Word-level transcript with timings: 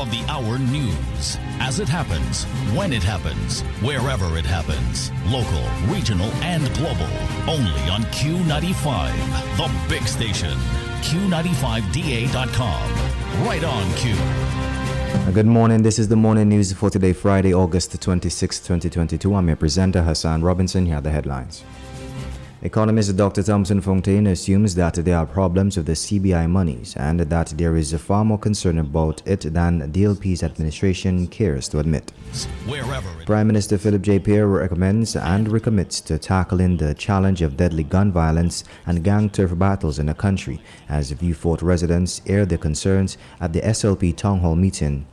of 0.00 0.10
the 0.10 0.24
hour 0.28 0.58
news. 0.58 1.36
As 1.60 1.78
it 1.78 1.88
happens, 1.88 2.44
when 2.74 2.92
it 2.92 3.02
happens, 3.02 3.60
wherever 3.82 4.38
it 4.38 4.46
happens. 4.46 5.12
Local, 5.26 5.62
regional, 5.92 6.30
and 6.42 6.62
global. 6.74 7.06
Only 7.46 7.82
on 7.90 8.02
Q95, 8.04 9.12
the 9.56 9.70
big 9.88 10.08
station. 10.08 10.56
Q95DA.com. 11.02 13.46
Right 13.46 13.62
on 13.62 13.92
Q. 13.94 14.14
Uh, 14.14 15.30
good 15.32 15.46
morning. 15.46 15.82
This 15.82 15.98
is 15.98 16.08
the 16.08 16.16
morning 16.16 16.48
news 16.48 16.72
for 16.72 16.88
today, 16.88 17.12
Friday, 17.12 17.52
August 17.52 18.00
26, 18.00 18.60
2022. 18.60 19.34
I'm 19.34 19.48
your 19.48 19.56
presenter, 19.56 20.02
Hassan 20.02 20.40
Robinson. 20.42 20.86
Here 20.86 20.96
are 20.96 21.02
the 21.02 21.10
headlines. 21.10 21.62
Economist 22.62 23.16
Dr. 23.16 23.42
Thompson 23.42 23.80
Fontaine 23.80 24.26
assumes 24.26 24.74
that 24.74 24.94
there 24.96 25.16
are 25.16 25.24
problems 25.24 25.78
with 25.78 25.86
the 25.86 25.92
CBI 25.92 26.46
monies 26.46 26.94
and 26.94 27.20
that 27.20 27.46
there 27.56 27.74
is 27.74 27.94
far 27.94 28.22
more 28.22 28.36
concern 28.36 28.78
about 28.78 29.22
it 29.24 29.40
than 29.54 29.90
DLP's 29.90 30.42
administration 30.42 31.26
cares 31.26 31.68
to 31.70 31.78
admit. 31.78 32.12
Prime 33.24 33.46
Minister 33.46 33.78
Philip 33.78 34.02
J. 34.02 34.18
Pierre 34.18 34.46
recommends 34.46 35.16
and 35.16 35.46
recommits 35.46 36.04
to 36.04 36.18
tackling 36.18 36.76
the 36.76 36.92
challenge 36.92 37.40
of 37.40 37.56
deadly 37.56 37.82
gun 37.82 38.12
violence 38.12 38.64
and 38.84 39.02
gang 39.02 39.30
turf 39.30 39.58
battles 39.58 39.98
in 39.98 40.04
the 40.04 40.14
country 40.14 40.60
as 40.86 41.12
Vieux 41.12 41.32
Fort 41.32 41.62
residents 41.62 42.20
air 42.26 42.44
their 42.44 42.58
concerns 42.58 43.16
at 43.40 43.54
the 43.54 43.62
SLP 43.62 44.14
town 44.14 44.40
hall 44.40 44.54
meeting 44.54 45.06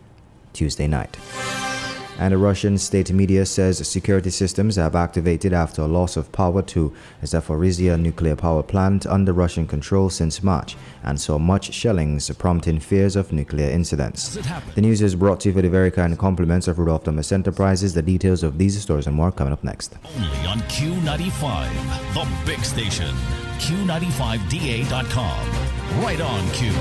Tuesday 0.51 0.87
night. 0.87 1.15
And 2.19 2.33
the 2.33 2.37
Russian 2.37 2.77
state 2.77 3.11
media 3.11 3.45
says 3.45 3.85
security 3.87 4.31
systems 4.31 4.75
have 4.75 4.95
activated 4.95 5.53
after 5.53 5.83
a 5.83 5.87
loss 5.87 6.17
of 6.17 6.31
power 6.31 6.63
to 6.63 6.91
Zaporizhia 7.23 7.99
nuclear 7.99 8.35
power 8.35 8.63
plant 8.63 9.05
under 9.05 9.33
Russian 9.33 9.67
control 9.67 10.09
since 10.09 10.41
March 10.41 10.75
and 11.03 11.21
saw 11.21 11.37
much 11.37 11.73
shellings 11.73 12.29
prompting 12.37 12.79
fears 12.79 13.15
of 13.15 13.31
nuclear 13.31 13.69
incidents. 13.69 14.39
The 14.75 14.81
news 14.81 15.01
is 15.01 15.15
brought 15.15 15.41
to 15.41 15.49
you 15.49 15.53
for 15.53 15.61
the 15.61 15.69
very 15.69 15.91
kind 15.91 16.17
compliments 16.17 16.67
of 16.67 16.79
Rudolph 16.79 17.03
Thomas 17.03 17.31
Enterprises. 17.31 17.93
The 17.93 18.01
details 18.01 18.41
of 18.41 18.57
these 18.57 18.81
stories 18.81 19.05
and 19.05 19.15
more 19.15 19.31
coming 19.31 19.53
up 19.53 19.63
next. 19.63 19.95
Only 20.15 20.47
on 20.47 20.59
Q95, 20.61 21.69
the 22.13 22.27
big 22.45 22.65
station. 22.65 23.13
Q95DA.com. 23.59 26.03
Right 26.03 26.21
on 26.21 26.49
Q. 26.51 26.71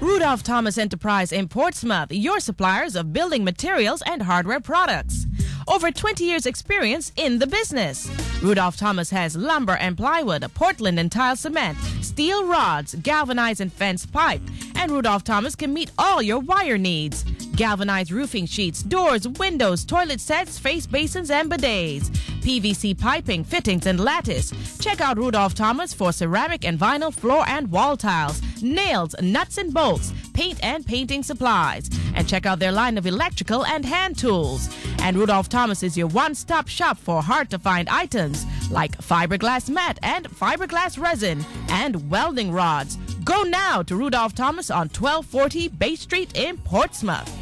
Rudolph 0.00 0.42
Thomas 0.42 0.78
Enterprise 0.78 1.30
in 1.30 1.46
Portsmouth, 1.46 2.10
your 2.10 2.40
suppliers 2.40 2.96
of 2.96 3.12
building 3.12 3.44
materials 3.44 4.02
and 4.06 4.22
hardware 4.22 4.58
products. 4.58 5.26
Over 5.68 5.90
20 5.90 6.24
years' 6.24 6.46
experience 6.46 7.12
in 7.16 7.38
the 7.38 7.46
business. 7.46 8.10
Rudolph 8.42 8.78
Thomas 8.78 9.10
has 9.10 9.36
lumber 9.36 9.76
and 9.76 9.98
plywood, 9.98 10.42
Portland 10.54 10.98
and 10.98 11.12
tile 11.12 11.36
cement, 11.36 11.76
steel 12.00 12.46
rods, 12.46 12.94
galvanized 13.02 13.60
and 13.60 13.70
fence 13.70 14.06
pipe, 14.06 14.40
and 14.74 14.90
Rudolph 14.90 15.22
Thomas 15.22 15.54
can 15.54 15.74
meet 15.74 15.90
all 15.98 16.22
your 16.22 16.38
wire 16.38 16.78
needs. 16.78 17.26
Galvanized 17.60 18.10
roofing 18.10 18.46
sheets, 18.46 18.82
doors, 18.82 19.28
windows, 19.28 19.84
toilet 19.84 20.18
sets, 20.18 20.58
face 20.58 20.86
basins, 20.86 21.30
and 21.30 21.50
bidets. 21.50 22.08
PVC 22.40 22.98
piping, 22.98 23.44
fittings, 23.44 23.84
and 23.84 24.00
lattice. 24.00 24.78
Check 24.78 25.02
out 25.02 25.18
Rudolph 25.18 25.54
Thomas 25.54 25.92
for 25.92 26.10
ceramic 26.10 26.64
and 26.64 26.78
vinyl 26.78 27.12
floor 27.12 27.44
and 27.46 27.70
wall 27.70 27.98
tiles, 27.98 28.40
nails, 28.62 29.14
nuts 29.20 29.58
and 29.58 29.74
bolts, 29.74 30.14
paint 30.32 30.58
and 30.62 30.86
painting 30.86 31.22
supplies. 31.22 31.90
And 32.14 32.26
check 32.26 32.46
out 32.46 32.60
their 32.60 32.72
line 32.72 32.96
of 32.96 33.04
electrical 33.04 33.66
and 33.66 33.84
hand 33.84 34.16
tools. 34.16 34.74
And 35.00 35.18
Rudolph 35.18 35.50
Thomas 35.50 35.82
is 35.82 35.98
your 35.98 36.06
one 36.06 36.34
stop 36.34 36.66
shop 36.66 36.96
for 36.96 37.20
hard 37.20 37.50
to 37.50 37.58
find 37.58 37.90
items 37.90 38.46
like 38.70 38.96
fiberglass 38.96 39.68
mat 39.68 39.98
and 40.02 40.30
fiberglass 40.30 40.98
resin 40.98 41.44
and 41.68 42.10
welding 42.10 42.52
rods. 42.52 42.96
Go 43.22 43.42
now 43.42 43.82
to 43.82 43.96
Rudolph 43.96 44.34
Thomas 44.34 44.70
on 44.70 44.88
1240 44.88 45.68
Bay 45.68 45.94
Street 45.94 46.34
in 46.34 46.56
Portsmouth. 46.56 47.39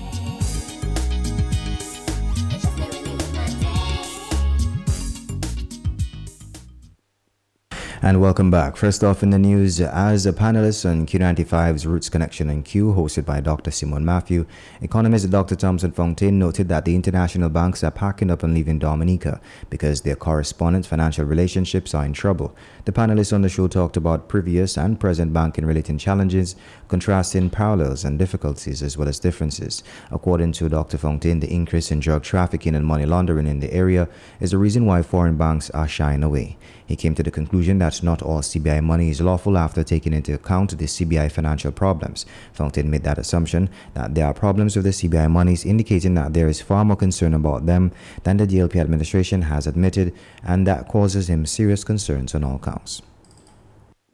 And 8.00 8.20
welcome 8.20 8.48
back. 8.48 8.76
First 8.76 9.02
off 9.02 9.24
in 9.24 9.30
the 9.30 9.40
news, 9.40 9.80
as 9.80 10.24
a 10.24 10.32
panelist 10.32 10.88
on 10.88 11.04
Q95's 11.04 11.84
Roots 11.84 12.08
Connection 12.08 12.48
and 12.48 12.64
Q, 12.64 12.92
hosted 12.92 13.24
by 13.24 13.40
Dr. 13.40 13.72
Simon 13.72 14.04
Matthew, 14.04 14.46
economist 14.80 15.28
Dr. 15.30 15.56
Thompson 15.56 15.90
Fontaine 15.90 16.38
noted 16.38 16.68
that 16.68 16.84
the 16.84 16.94
international 16.94 17.48
banks 17.48 17.82
are 17.82 17.90
packing 17.90 18.30
up 18.30 18.44
and 18.44 18.54
leaving 18.54 18.78
Dominica 18.78 19.40
because 19.68 20.02
their 20.02 20.14
correspondent 20.14 20.86
financial 20.86 21.24
relationships 21.24 21.92
are 21.92 22.04
in 22.04 22.12
trouble. 22.12 22.54
The 22.84 22.92
panelists 22.92 23.32
on 23.32 23.42
the 23.42 23.48
show 23.48 23.66
talked 23.66 23.96
about 23.96 24.28
previous 24.28 24.78
and 24.78 25.00
present 25.00 25.32
banking 25.32 25.66
related 25.66 25.98
challenges, 25.98 26.54
contrasting 26.86 27.50
parallels 27.50 28.04
and 28.04 28.16
difficulties 28.16 28.80
as 28.80 28.96
well 28.96 29.08
as 29.08 29.18
differences. 29.18 29.82
According 30.12 30.52
to 30.52 30.68
Dr. 30.68 30.98
Fontaine, 30.98 31.40
the 31.40 31.52
increase 31.52 31.90
in 31.90 31.98
drug 31.98 32.22
trafficking 32.22 32.76
and 32.76 32.86
money 32.86 33.06
laundering 33.06 33.48
in 33.48 33.58
the 33.58 33.74
area 33.74 34.08
is 34.38 34.52
the 34.52 34.58
reason 34.58 34.86
why 34.86 35.02
foreign 35.02 35.36
banks 35.36 35.68
are 35.70 35.88
shying 35.88 36.22
away. 36.22 36.56
He 36.86 36.96
came 36.96 37.14
to 37.16 37.22
the 37.22 37.30
conclusion 37.30 37.78
that 37.80 37.87
not 38.02 38.22
all 38.22 38.40
CBI 38.40 38.82
money 38.82 39.10
is 39.10 39.20
lawful 39.20 39.56
after 39.56 39.82
taking 39.82 40.12
into 40.12 40.34
account 40.34 40.76
the 40.76 40.84
CBI 40.84 41.30
financial 41.32 41.72
problems. 41.72 42.26
Fontaine 42.52 42.90
made 42.90 43.04
that 43.04 43.18
assumption 43.18 43.68
that 43.94 44.14
there 44.14 44.26
are 44.26 44.34
problems 44.34 44.76
with 44.76 44.84
the 44.84 44.90
CBI 44.90 45.30
monies, 45.30 45.64
indicating 45.64 46.14
that 46.14 46.34
there 46.34 46.48
is 46.48 46.60
far 46.60 46.84
more 46.84 46.96
concern 46.96 47.34
about 47.34 47.66
them 47.66 47.92
than 48.24 48.36
the 48.36 48.46
DLP 48.46 48.76
administration 48.76 49.42
has 49.42 49.66
admitted, 49.66 50.14
and 50.42 50.66
that 50.66 50.88
causes 50.88 51.28
him 51.28 51.46
serious 51.46 51.84
concerns 51.84 52.34
on 52.34 52.44
all 52.44 52.58
counts. 52.58 53.02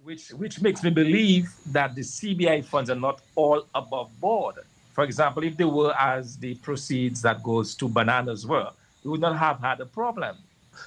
Which, 0.02 0.28
which 0.30 0.60
makes 0.60 0.82
me 0.82 0.90
believe 0.90 1.48
that 1.66 1.94
the 1.94 2.02
CBI 2.02 2.64
funds 2.64 2.90
are 2.90 2.94
not 2.94 3.20
all 3.34 3.66
above 3.74 4.10
board. 4.20 4.56
For 4.92 5.02
example, 5.02 5.42
if 5.42 5.56
they 5.56 5.64
were 5.64 5.94
as 5.98 6.36
the 6.36 6.54
proceeds 6.56 7.20
that 7.22 7.42
goes 7.42 7.74
to 7.76 7.88
bananas 7.88 8.46
were, 8.46 8.70
we 9.02 9.10
would 9.10 9.20
not 9.20 9.36
have 9.36 9.60
had 9.60 9.80
a 9.80 9.86
problem. 9.86 10.36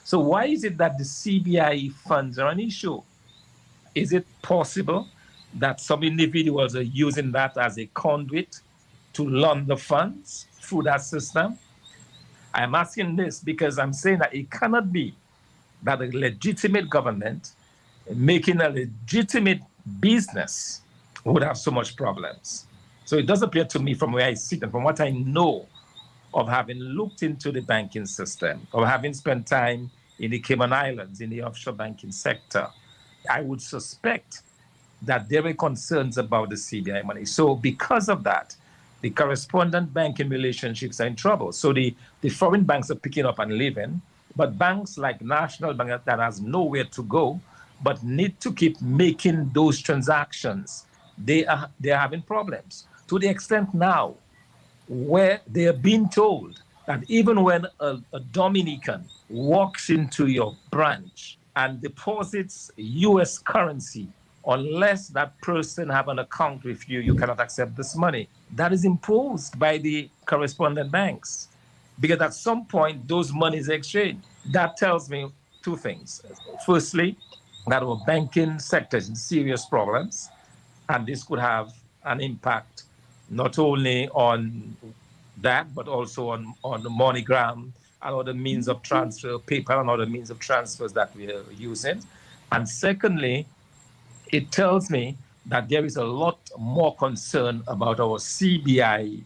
So 0.04 0.20
why 0.20 0.46
is 0.46 0.64
it 0.64 0.78
that 0.78 0.98
the 0.98 1.04
CBI 1.04 1.92
funds 1.92 2.40
are 2.40 2.50
an 2.50 2.60
issue? 2.60 3.02
Is 3.96 4.14
it 4.14 4.26
possible 4.42 5.08
that 5.56 5.82
some 5.82 6.04
individuals 6.04 6.76
are 6.76 6.84
using 6.84 7.32
that 7.32 7.58
as 7.58 7.78
a 7.78 7.86
conduit 7.88 8.62
to 9.14 9.28
launder 9.28 9.78
funds 9.78 10.46
through 10.62 10.84
that 10.84 11.02
system? 11.02 11.58
I'm 12.54 12.76
asking 12.76 13.16
this 13.16 13.40
because 13.40 13.78
I'm 13.80 13.94
saying 13.94 14.20
that 14.20 14.34
it 14.34 14.50
cannot 14.50 14.92
be 14.92 15.16
that 15.84 16.02
a 16.02 16.06
legitimate 16.06 16.90
government 16.90 17.52
making 18.16 18.62
a 18.62 18.70
legitimate 18.70 19.62
business 20.00 20.82
would 21.24 21.44
have 21.44 21.58
so 21.58 21.72
much 21.72 21.96
problems. 21.96 22.66
So 23.06 23.18
it 23.18 23.26
does 23.26 23.42
appear 23.42 23.66
to 23.66 23.80
me 23.80 23.94
from 23.94 24.12
where 24.12 24.26
I 24.26 24.34
sit 24.34 24.64
and 24.64 24.72
from 24.72 24.84
what 24.84 25.00
I 25.00 25.10
know 25.10 25.68
of 26.34 26.48
having 26.48 26.80
looked 26.80 27.24
into 27.24 27.52
the 27.52 27.62
banking 27.62 28.06
system, 28.06 28.68
of 28.74 28.88
having 28.88 29.14
spent 29.14 29.48
time 29.48 29.90
in 30.20 30.32
the 30.32 30.40
Cayman 30.40 30.74
Islands 30.74 31.22
in 31.22 31.30
the 31.30 31.44
offshore 31.44 31.74
banking 31.74 32.12
sector, 32.12 32.68
I 33.30 33.42
would 33.42 33.62
suspect 33.62 34.42
that 35.02 35.30
there 35.30 35.44
were 35.44 35.54
concerns 35.54 36.18
about 36.18 36.50
the 36.50 36.56
CBI 36.56 37.04
money. 37.06 37.26
So, 37.26 37.56
because 37.56 38.10
of 38.10 38.24
that, 38.24 38.56
the 39.02 39.10
correspondent 39.12 39.94
banking 39.94 40.30
relationships 40.30 41.00
are 41.00 41.08
in 41.08 41.16
trouble. 41.16 41.52
So, 41.52 41.72
the, 41.72 41.96
the 42.22 42.30
foreign 42.30 42.64
banks 42.64 42.90
are 42.90 42.96
picking 42.96 43.26
up 43.26 43.40
and 43.40 43.54
leaving, 43.54 44.02
but 44.36 44.58
banks 44.58 44.98
like 44.98 45.22
National 45.22 45.74
Bank 45.74 46.04
that 46.06 46.20
has 46.20 46.42
nowhere 46.42 46.86
to 46.86 47.04
go, 47.04 47.40
but 47.84 48.04
need 48.04 48.40
to 48.42 48.52
keep 48.52 48.82
making 48.82 49.52
those 49.54 49.82
transactions, 49.82 50.86
they 51.18 51.46
are, 51.46 51.70
they 51.80 51.92
are 51.92 52.00
having 52.00 52.22
problems. 52.22 52.88
To 53.08 53.20
the 53.20 53.28
extent 53.28 53.74
now 53.74 54.16
where 54.88 55.42
they 55.48 55.66
are 55.68 55.74
being 55.74 56.10
told 56.10 56.62
that 56.86 57.04
even 57.10 57.44
when 57.44 57.66
a, 57.80 57.98
a 58.14 58.20
Dominican 58.32 59.06
walks 59.30 59.90
into 59.90 60.28
your 60.28 60.56
branch 60.72 61.38
and 61.56 61.82
deposits 61.82 62.72
US 62.78 63.38
currency, 63.38 64.08
unless 64.46 65.10
that 65.10 65.40
person 65.42 65.90
have 65.90 66.08
an 66.08 66.20
account 66.20 66.64
with 66.64 66.88
you, 66.90 67.00
you 67.02 67.14
cannot 67.16 67.40
accept 67.40 67.76
this 67.76 67.96
money. 67.96 68.30
That 68.56 68.72
is 68.72 68.86
imposed 68.86 69.60
by 69.60 69.78
the 69.78 70.10
correspondent 70.26 70.92
banks. 70.92 71.50
Because 72.00 72.22
at 72.22 72.34
some 72.34 72.66
point, 72.66 73.08
those 73.08 73.34
monies 73.34 73.70
are 73.70 73.74
exchanged. 73.74 74.26
That 74.52 74.78
tells 74.78 75.10
me 75.10 75.30
two 75.64 75.76
things. 75.76 76.22
Firstly, 76.66 77.18
that 77.68 77.84
our 77.84 78.00
banking 78.06 78.60
sector 78.60 78.98
is 78.98 79.10
in 79.10 79.16
serious 79.16 79.66
problems, 79.66 80.30
and 80.88 81.06
this 81.06 81.24
could 81.24 81.40
have 81.40 81.74
an 82.06 82.22
impact 82.22 82.84
not 83.30 83.60
only 83.60 84.08
on 84.10 84.76
that, 85.42 85.74
but 85.74 85.88
also 85.88 86.30
on, 86.30 86.54
on 86.64 86.84
the 86.84 86.90
MoneyGram 86.90 87.72
and 88.02 88.16
other 88.16 88.34
means 88.34 88.68
of 88.68 88.82
transfer, 88.82 89.38
PayPal 89.40 89.82
and 89.82 89.90
other 89.90 90.06
means 90.06 90.30
of 90.30 90.40
transfers 90.40 90.94
that 90.94 91.16
we 91.16 91.32
are 91.32 91.44
using. 91.58 92.02
And 92.52 92.68
secondly, 92.68 93.46
it 94.32 94.52
tells 94.52 94.90
me 94.90 95.18
that 95.46 95.70
there 95.70 95.86
is 95.86 95.96
a 95.96 96.04
lot 96.04 96.40
more 96.58 96.96
concern 96.96 97.64
about 97.68 98.00
our 98.00 98.18
CBI 98.18 99.24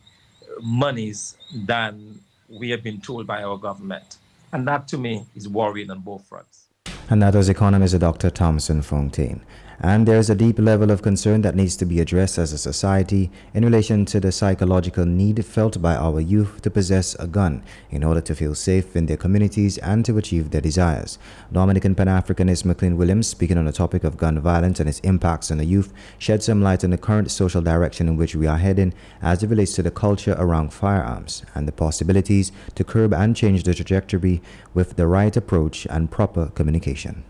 monies 0.62 1.38
than 1.54 2.20
we 2.50 2.70
have 2.70 2.84
been 2.84 3.02
told 3.02 3.26
by 3.26 3.44
our 3.44 3.58
government. 3.58 4.18
And 4.54 4.68
that 4.68 4.88
to 4.90 4.98
me 4.98 5.26
is 5.36 5.48
worrying 5.48 5.90
on 5.90 6.00
both 6.00 6.26
fronts. 6.28 6.68
And 7.10 7.22
that 7.22 7.36
was 7.36 7.50
economist 7.50 7.98
Dr. 8.00 8.30
Thompson 8.30 8.82
Fontaine. 8.82 9.42
And 9.84 10.08
there 10.08 10.20
is 10.20 10.30
a 10.30 10.36
deep 10.36 10.60
level 10.60 10.92
of 10.92 11.02
concern 11.02 11.42
that 11.42 11.56
needs 11.56 11.76
to 11.78 11.88
be 11.88 12.00
addressed 12.00 12.38
as 12.38 12.54
a 12.54 12.58
society 12.60 13.32
in 13.52 13.66
relation 13.66 14.06
to 14.06 14.20
the 14.20 14.32
psychological 14.32 15.08
need 15.08 15.44
felt 15.44 15.82
by 15.82 15.96
our 15.96 16.22
youth 16.22 16.62
to 16.62 16.70
possess 16.70 17.16
a 17.16 17.26
gun 17.26 17.64
in 17.90 18.04
order 18.04 18.22
to 18.22 18.36
feel 18.36 18.54
safe 18.54 18.96
in 18.96 19.08
their 19.08 19.18
communities 19.18 19.80
and 19.80 20.06
to 20.06 20.20
achieve 20.20 20.52
their 20.52 20.62
desires. 20.62 21.18
Dominican 21.52 21.96
Pan 21.96 22.06
Africanist 22.06 22.64
McLean 22.64 22.96
Williams, 22.96 23.26
speaking 23.26 23.58
on 23.58 23.66
the 23.66 23.72
topic 23.72 24.04
of 24.04 24.18
gun 24.18 24.40
violence 24.40 24.80
and 24.80 24.88
its 24.88 25.00
impacts 25.00 25.50
on 25.50 25.58
the 25.58 25.66
youth, 25.66 25.92
shed 26.20 26.44
some 26.44 26.62
light 26.62 26.84
on 26.84 26.92
the 26.92 26.98
current 27.00 27.32
social 27.32 27.64
direction 27.64 28.08
in 28.08 28.18
which 28.18 28.36
we 28.36 28.46
are 28.46 28.60
heading 28.60 28.94
as 29.20 29.42
it 29.42 29.50
relates 29.50 29.74
to 29.74 29.82
the 29.82 29.90
culture 29.90 30.36
around 30.38 30.72
firearms 30.72 31.44
and 31.56 31.68
the 31.68 31.72
possibilities 31.72 32.52
to 32.76 32.84
curb 32.84 33.16
and 33.16 33.36
change 33.36 33.64
the 33.64 33.74
trajectory 33.74 34.44
with 34.76 34.96
the 34.96 35.08
right 35.08 35.36
approach 35.36 35.88
and 35.90 36.12
proper 36.12 36.52
communication 36.54 37.24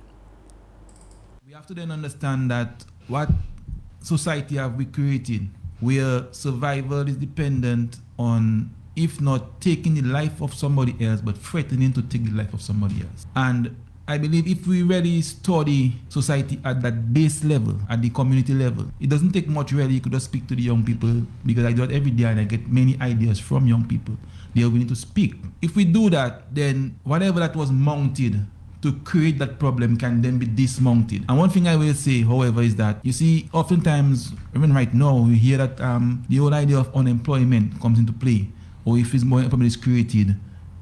have 1.61 1.67
to 1.67 1.73
then 1.75 1.91
understand 1.91 2.49
that 2.49 2.83
what 3.07 3.29
society 4.01 4.55
have 4.55 4.73
we 4.75 4.85
created 4.85 5.47
where 5.79 6.25
survival 6.31 7.07
is 7.07 7.15
dependent 7.17 7.97
on 8.17 8.67
if 8.95 9.21
not 9.21 9.61
taking 9.61 9.93
the 9.93 10.01
life 10.01 10.41
of 10.41 10.55
somebody 10.55 10.95
else 11.05 11.21
but 11.21 11.37
threatening 11.37 11.93
to 11.93 12.01
take 12.01 12.23
the 12.25 12.31
life 12.31 12.51
of 12.55 12.63
somebody 12.63 12.95
else 13.01 13.27
and 13.35 13.75
I 14.07 14.17
believe 14.17 14.47
if 14.47 14.65
we 14.65 14.81
really 14.81 15.21
study 15.21 15.93
society 16.09 16.59
at 16.65 16.81
that 16.81 17.13
base 17.13 17.45
level, 17.45 17.79
at 17.87 18.01
the 18.01 18.09
community 18.09 18.53
level, 18.53 18.91
it 18.99 19.07
doesn't 19.09 19.31
take 19.31 19.47
much 19.47 19.71
really. 19.71 19.93
You 19.93 20.01
could 20.01 20.11
just 20.11 20.25
speak 20.25 20.47
to 20.47 20.55
the 20.55 20.63
young 20.63 20.83
people 20.83 21.21
because 21.45 21.63
I 21.63 21.71
do 21.71 21.83
it 21.83 21.91
every 21.91 22.11
day 22.11 22.25
and 22.25 22.39
I 22.39 22.43
get 22.43 22.67
many 22.67 22.99
ideas 22.99 23.39
from 23.39 23.67
young 23.67 23.85
people. 23.87 24.17
They 24.53 24.63
are 24.63 24.69
willing 24.69 24.89
to 24.89 24.95
speak. 24.97 25.35
If 25.61 25.77
we 25.77 25.85
do 25.85 26.09
that, 26.09 26.53
then 26.53 26.99
whatever 27.03 27.39
that 27.39 27.55
was 27.55 27.71
mounted 27.71 28.43
to 28.81 28.93
create 29.03 29.37
that 29.39 29.59
problem 29.59 29.95
can 29.97 30.21
then 30.21 30.39
be 30.39 30.45
dismounted. 30.45 31.23
And 31.29 31.37
one 31.37 31.49
thing 31.49 31.67
I 31.67 31.75
will 31.75 31.93
say, 31.93 32.21
however, 32.21 32.61
is 32.61 32.75
that 32.77 32.97
you 33.03 33.11
see, 33.11 33.49
oftentimes, 33.53 34.33
even 34.55 34.73
right 34.73 34.91
now, 34.93 35.17
we 35.17 35.35
hear 35.35 35.57
that 35.57 35.79
um, 35.79 36.23
the 36.29 36.37
whole 36.37 36.53
idea 36.53 36.79
of 36.79 36.93
unemployment 36.95 37.79
comes 37.79 37.99
into 37.99 38.11
play, 38.11 38.47
or 38.85 38.97
if 38.97 39.13
it's 39.13 39.23
more 39.23 39.41
employment 39.41 39.67
is 39.67 39.77
created, 39.77 40.35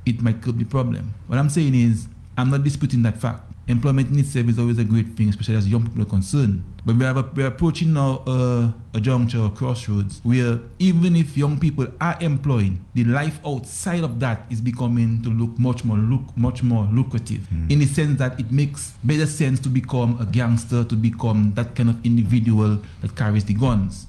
it 0.06 0.22
might 0.22 0.42
curb 0.42 0.57
the 0.57 0.66
problem. 0.66 1.13
What 1.28 1.40
I'm 1.40 1.50
saying 1.50 1.75
is, 1.75 2.07
I'm 2.38 2.50
not 2.50 2.63
disputing 2.63 3.04
that 3.04 3.19
fact 3.19 3.49
employment 3.69 4.10
in 4.10 4.19
itself 4.19 4.50
is 4.50 4.57
always 4.57 4.80
a 4.80 4.83
great 4.83 5.16
thing, 5.16 5.30
especially 5.30 5.56
as 5.56 5.68
young 5.68 5.83
people 5.83 6.01
are 6.01 6.06
concerned. 6.06 6.63
But 6.86 6.95
we 6.95 7.06
have 7.06 7.18
a, 7.18 7.21
we're 7.36 7.48
approaching 7.48 7.94
now 7.94 8.24
uh, 8.25 8.71
a 8.94 9.00
juncture, 9.00 9.45
a 9.45 9.50
crossroads, 9.50 10.19
where 10.24 10.60
even 10.80 11.16
if 11.16 11.38
young 11.38 11.60
people 11.60 11.88
are 12.01 12.18
employed, 12.19 12.80
the 12.95 13.04
life 13.04 13.39
outside 13.45 14.04
of 14.04 14.19
that 14.19 14.45
is 14.50 14.60
becoming 14.60 15.21
to 15.21 15.30
look 15.30 15.57
much 15.60 15.86
more 15.86 15.98
look 15.98 16.36
much 16.36 16.63
more 16.63 16.86
lucrative. 16.92 17.42
Mm. 17.54 17.71
In 17.71 17.80
the 17.80 17.86
sense 17.86 18.18
that 18.18 18.39
it 18.39 18.51
makes 18.51 18.94
better 19.04 19.27
sense 19.27 19.60
to 19.62 19.69
become 19.69 20.19
a 20.19 20.25
gangster, 20.25 20.83
to 20.83 20.95
become 20.95 21.54
that 21.54 21.75
kind 21.75 21.89
of 21.89 22.04
individual 22.04 22.81
that 23.01 23.15
carries 23.15 23.45
the 23.45 23.54
guns. 23.54 24.07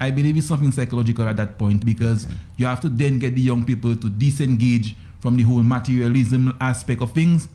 I 0.00 0.12
believe 0.12 0.36
it's 0.36 0.46
something 0.46 0.70
psychological 0.70 1.26
at 1.26 1.36
that 1.36 1.58
point 1.58 1.84
because 1.84 2.28
you 2.56 2.66
have 2.66 2.80
to 2.82 2.88
then 2.88 3.18
get 3.18 3.34
the 3.34 3.40
young 3.40 3.64
people 3.64 3.96
to 3.96 4.08
disengage 4.08 4.94
from 5.18 5.36
the 5.36 5.42
whole 5.42 5.62
materialism 5.62 6.56
aspect 6.60 7.02
of 7.02 7.12
things 7.12 7.48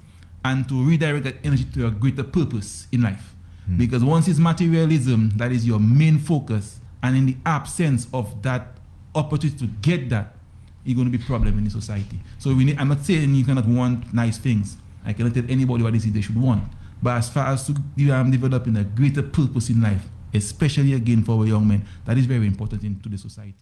and 0.44 0.68
to 0.70 0.84
redirect 0.84 1.24
that 1.26 1.36
energy 1.44 1.66
to 1.74 1.88
a 1.88 1.92
greater 1.92 2.24
purpose 2.24 2.88
in 2.92 3.02
life. 3.02 3.36
Mm. 3.70 3.78
Because 3.78 4.04
once 4.04 4.28
it's 4.28 4.40
materialism, 4.40 5.32
that 5.36 5.52
is 5.52 5.66
your 5.66 5.80
main 5.80 6.18
focus, 6.20 6.80
and 7.04 7.16
in 7.16 7.26
the 7.26 7.38
absence 7.46 8.08
of 8.14 8.42
that 8.44 8.78
opportunity 9.16 9.58
to 9.60 9.68
get 9.82 10.10
that, 10.10 10.36
you're 10.84 10.96
going 10.96 11.12
to 11.12 11.18
be 11.18 11.24
a 11.24 11.28
problem 11.28 11.58
in 11.58 11.64
the 11.64 11.70
society. 11.70 12.20
So 12.38 12.54
we 12.54 12.66
need, 12.66 12.78
I'm 12.80 12.88
not 12.88 13.06
saying 13.06 13.34
you 13.36 13.46
cannot 13.46 13.66
want 13.66 14.14
nice 14.14 14.38
things. 14.38 14.78
I 15.06 15.14
cannot 15.14 15.34
tell 15.34 15.44
anybody 15.50 15.84
what 15.84 15.94
it 15.94 15.98
is 15.98 16.12
they 16.12 16.22
should 16.22 16.42
want. 16.42 16.64
But 17.02 17.18
as 17.18 17.30
far 17.30 17.48
as 17.48 17.68
to 17.68 17.74
um, 18.12 18.32
developing 18.32 18.76
a 18.78 18.84
greater 18.84 19.24
purpose 19.24 19.70
in 19.70 19.82
life, 19.82 20.02
especially 20.34 20.94
again 20.94 21.24
for 21.24 21.40
our 21.40 21.46
young 21.48 21.68
men, 21.68 21.86
that 22.06 22.18
is 22.18 22.26
very 22.26 22.46
important 22.46 22.84
into 22.84 23.08
the 23.10 23.18
society. 23.18 23.56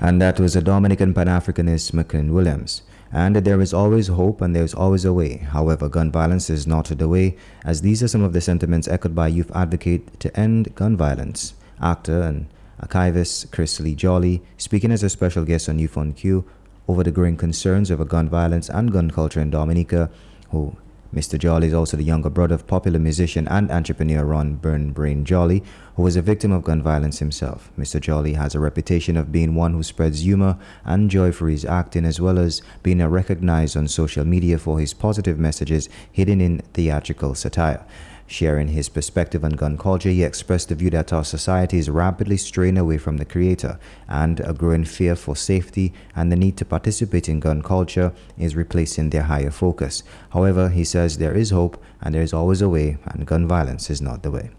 And 0.00 0.20
that 0.20 0.38
was 0.38 0.54
a 0.54 0.60
Dominican 0.60 1.14
Pan 1.14 1.26
Africanist, 1.26 1.92
McLean 1.92 2.32
Williams 2.32 2.82
and 3.12 3.36
there 3.36 3.60
is 3.60 3.74
always 3.74 4.08
hope 4.08 4.40
and 4.40 4.56
there 4.56 4.64
is 4.64 4.74
always 4.74 5.04
a 5.04 5.12
way. 5.12 5.36
However, 5.36 5.88
gun 5.88 6.10
violence 6.10 6.48
is 6.48 6.66
not 6.66 6.86
the 6.86 7.08
way, 7.08 7.36
as 7.64 7.82
these 7.82 8.02
are 8.02 8.08
some 8.08 8.22
of 8.22 8.32
the 8.32 8.40
sentiments 8.40 8.88
echoed 8.88 9.14
by 9.14 9.28
youth 9.28 9.50
advocate 9.54 10.18
to 10.20 10.34
end 10.38 10.74
gun 10.74 10.96
violence. 10.96 11.54
Actor 11.80 12.22
and 12.22 12.46
archivist 12.80 13.52
Chris 13.52 13.78
Lee 13.80 13.94
Jolly, 13.94 14.42
speaking 14.56 14.90
as 14.90 15.02
a 15.02 15.10
special 15.10 15.44
guest 15.44 15.68
on 15.68 15.78
Youth 15.78 15.96
on 15.96 16.12
Q 16.12 16.44
over 16.88 17.02
the 17.02 17.10
growing 17.10 17.36
concerns 17.36 17.90
over 17.90 18.04
gun 18.04 18.28
violence 18.28 18.68
and 18.68 18.90
gun 18.90 19.10
culture 19.10 19.40
in 19.40 19.50
Dominica, 19.50 20.10
who 20.50 20.76
Mr. 21.14 21.38
Jolly 21.38 21.66
is 21.66 21.74
also 21.74 21.96
the 21.98 22.02
younger 22.02 22.30
brother 22.30 22.54
of 22.54 22.66
popular 22.66 22.98
musician 22.98 23.46
and 23.48 23.70
entrepreneur 23.70 24.24
Ron 24.24 24.54
Brain 24.54 25.24
Jolly, 25.26 25.62
who 25.96 26.02
was 26.02 26.16
a 26.16 26.22
victim 26.22 26.52
of 26.52 26.64
gun 26.64 26.82
violence 26.82 27.18
himself. 27.18 27.70
Mr. 27.78 28.00
Jolly 28.00 28.32
has 28.32 28.54
a 28.54 28.60
reputation 28.60 29.18
of 29.18 29.30
being 29.30 29.54
one 29.54 29.74
who 29.74 29.82
spreads 29.82 30.22
humor 30.22 30.58
and 30.86 31.10
joy 31.10 31.30
for 31.30 31.50
his 31.50 31.66
acting, 31.66 32.06
as 32.06 32.18
well 32.18 32.38
as 32.38 32.62
being 32.82 33.06
recognized 33.06 33.76
on 33.76 33.88
social 33.88 34.24
media 34.24 34.56
for 34.56 34.80
his 34.80 34.94
positive 34.94 35.38
messages 35.38 35.90
hidden 36.10 36.40
in 36.40 36.60
theatrical 36.72 37.34
satire. 37.34 37.84
Sharing 38.26 38.68
his 38.68 38.88
perspective 38.88 39.44
on 39.44 39.50
gun 39.50 39.76
culture, 39.76 40.08
he 40.08 40.22
expressed 40.22 40.70
the 40.70 40.74
view 40.74 40.90
that 40.90 41.12
our 41.12 41.24
society 41.24 41.78
is 41.78 41.90
rapidly 41.90 42.36
straying 42.36 42.78
away 42.78 42.96
from 42.96 43.18
the 43.18 43.24
creator, 43.24 43.78
and 44.08 44.40
a 44.40 44.54
growing 44.54 44.84
fear 44.84 45.16
for 45.16 45.36
safety 45.36 45.92
and 46.16 46.32
the 46.32 46.36
need 46.36 46.56
to 46.56 46.64
participate 46.64 47.28
in 47.28 47.40
gun 47.40 47.62
culture 47.62 48.12
is 48.38 48.56
replacing 48.56 49.10
their 49.10 49.24
higher 49.24 49.50
focus. 49.50 50.02
However, 50.30 50.70
he 50.70 50.84
says 50.84 51.18
there 51.18 51.34
is 51.34 51.50
hope 51.50 51.82
and 52.00 52.14
there 52.14 52.22
is 52.22 52.32
always 52.32 52.62
a 52.62 52.68
way, 52.68 52.96
and 53.04 53.26
gun 53.26 53.46
violence 53.46 53.90
is 53.90 54.00
not 54.00 54.22
the 54.22 54.30
way. 54.30 54.50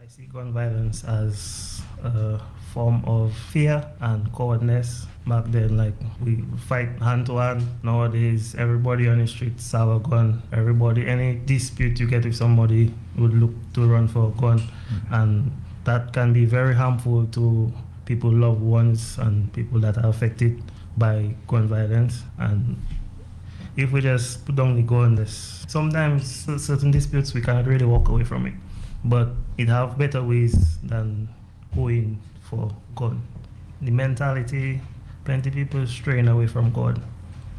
I 0.00 0.06
see 0.06 0.26
gun 0.26 0.52
violence 0.52 1.04
as 1.04 1.82
a 2.02 2.40
form 2.72 3.04
of 3.06 3.32
fear 3.52 3.84
and 4.00 4.32
cowardness 4.32 5.06
back 5.26 5.44
then 5.48 5.76
like 5.76 5.94
we 6.24 6.42
fight 6.66 6.88
hand 7.00 7.26
to 7.26 7.36
hand 7.36 7.62
nowadays. 7.82 8.54
Everybody 8.56 9.08
on 9.08 9.18
the 9.18 9.26
streets 9.26 9.70
have 9.72 9.88
a 9.88 9.98
gun. 9.98 10.42
Everybody 10.52 11.06
any 11.06 11.36
dispute 11.44 12.00
you 12.00 12.06
get 12.06 12.24
with 12.24 12.36
somebody 12.36 12.92
would 13.16 13.34
look 13.34 13.52
to 13.74 13.86
run 13.86 14.08
for 14.08 14.28
a 14.28 14.40
gun. 14.40 14.58
Mm-hmm. 14.58 15.14
and 15.14 15.52
that 15.84 16.12
can 16.12 16.32
be 16.32 16.44
very 16.44 16.74
harmful 16.74 17.26
to 17.26 17.72
people 18.04 18.32
loved 18.32 18.60
ones 18.60 19.18
and 19.18 19.52
people 19.52 19.80
that 19.80 19.98
are 19.98 20.08
affected 20.08 20.62
by 20.96 21.34
gun 21.48 21.66
violence. 21.66 22.22
And 22.38 22.80
if 23.76 23.90
we 23.90 24.00
just 24.00 24.44
put 24.44 24.56
down 24.56 24.76
the 24.76 24.82
gun 24.82 25.24
sometimes 25.26 26.46
certain 26.62 26.90
disputes 26.90 27.34
we 27.34 27.40
cannot 27.40 27.66
really 27.66 27.86
walk 27.86 28.08
away 28.08 28.24
from 28.24 28.46
it. 28.46 28.54
But 29.04 29.30
it 29.58 29.68
have 29.68 29.98
better 29.98 30.22
ways 30.22 30.78
than 30.82 31.28
going 31.74 32.20
for 32.52 32.70
God. 32.94 33.16
the 33.80 33.90
mentality 33.90 34.80
plenty 35.24 35.50
people 35.50 35.86
straying 35.86 36.28
away 36.28 36.46
from 36.46 36.70
God. 36.72 37.00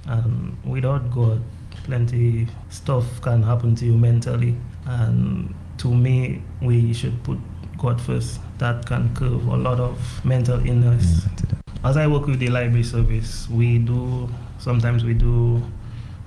And 0.06 0.56
without 0.66 1.10
God, 1.12 1.42
plenty 1.86 2.48
stuff 2.70 3.06
can 3.22 3.42
happen 3.42 3.76
to 3.76 3.86
you 3.86 3.98
mentally. 3.98 4.56
And 4.86 5.54
to 5.80 5.94
me, 5.94 6.42
we 6.62 6.94
should 6.94 7.22
put 7.24 7.40
God 7.78 8.00
first. 8.02 8.40
That 8.60 8.86
can 8.86 9.14
curb 9.16 9.48
a 9.50 9.56
lot 9.68 9.80
of 9.80 9.98
mental 10.26 10.60
illness. 10.66 11.22
Mm, 11.26 11.90
As 11.90 11.98
I 11.98 12.08
work 12.08 12.28
with 12.28 12.40
the 12.40 12.50
library 12.50 12.84
service, 12.84 13.50
we 13.50 13.80
do 13.80 14.30
sometimes 14.60 15.04
we 15.04 15.14
do 15.14 15.62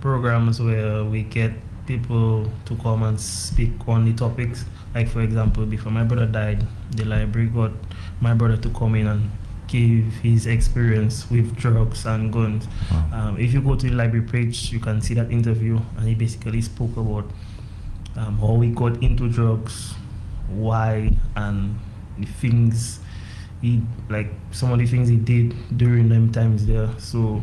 programs 0.01 0.61
where 0.61 1.05
we 1.05 1.23
get 1.23 1.53
people 1.87 2.51
to 2.65 2.77
come 2.77 3.03
and 3.03 3.21
speak 3.21 3.73
on 3.89 4.05
the 4.05 4.13
topics. 4.15 4.65
Like 4.97 5.11
for 5.11 5.21
example, 5.21 5.67
before 5.67 5.93
my 5.93 6.05
brother 6.05 6.25
died, 6.25 6.67
the 6.93 7.05
library 7.05 7.49
got 7.49 7.73
my 8.23 8.33
brother 8.33 8.57
to 8.57 8.71
come 8.71 8.95
in 8.95 9.07
and 9.07 9.31
give 9.69 10.07
his 10.23 10.47
experience 10.47 11.31
with 11.31 11.55
drugs 11.55 12.07
and 12.07 12.33
guns. 12.33 12.67
Wow. 12.91 13.11
Um, 13.13 13.39
if 13.39 13.53
you 13.53 13.61
go 13.61 13.77
to 13.77 13.91
the 13.91 13.95
library 13.95 14.25
page, 14.25 14.73
you 14.73 14.81
can 14.81 15.03
see 15.03 15.13
that 15.13 15.31
interview, 15.31 15.79
and 15.99 16.09
he 16.09 16.15
basically 16.15 16.63
spoke 16.63 16.97
about 16.97 17.31
um, 18.17 18.39
how 18.39 18.59
he 18.61 18.71
got 18.71 19.03
into 19.03 19.29
drugs, 19.29 19.93
why, 20.49 21.13
and 21.35 21.79
the 22.19 22.25
things 22.25 23.01
he 23.61 23.83
like 24.09 24.33
some 24.51 24.73
of 24.73 24.79
the 24.79 24.87
things 24.87 25.11
he 25.11 25.17
did 25.17 25.55
during 25.77 26.09
them 26.09 26.33
times 26.33 26.65
there. 26.65 26.89
So 26.97 27.43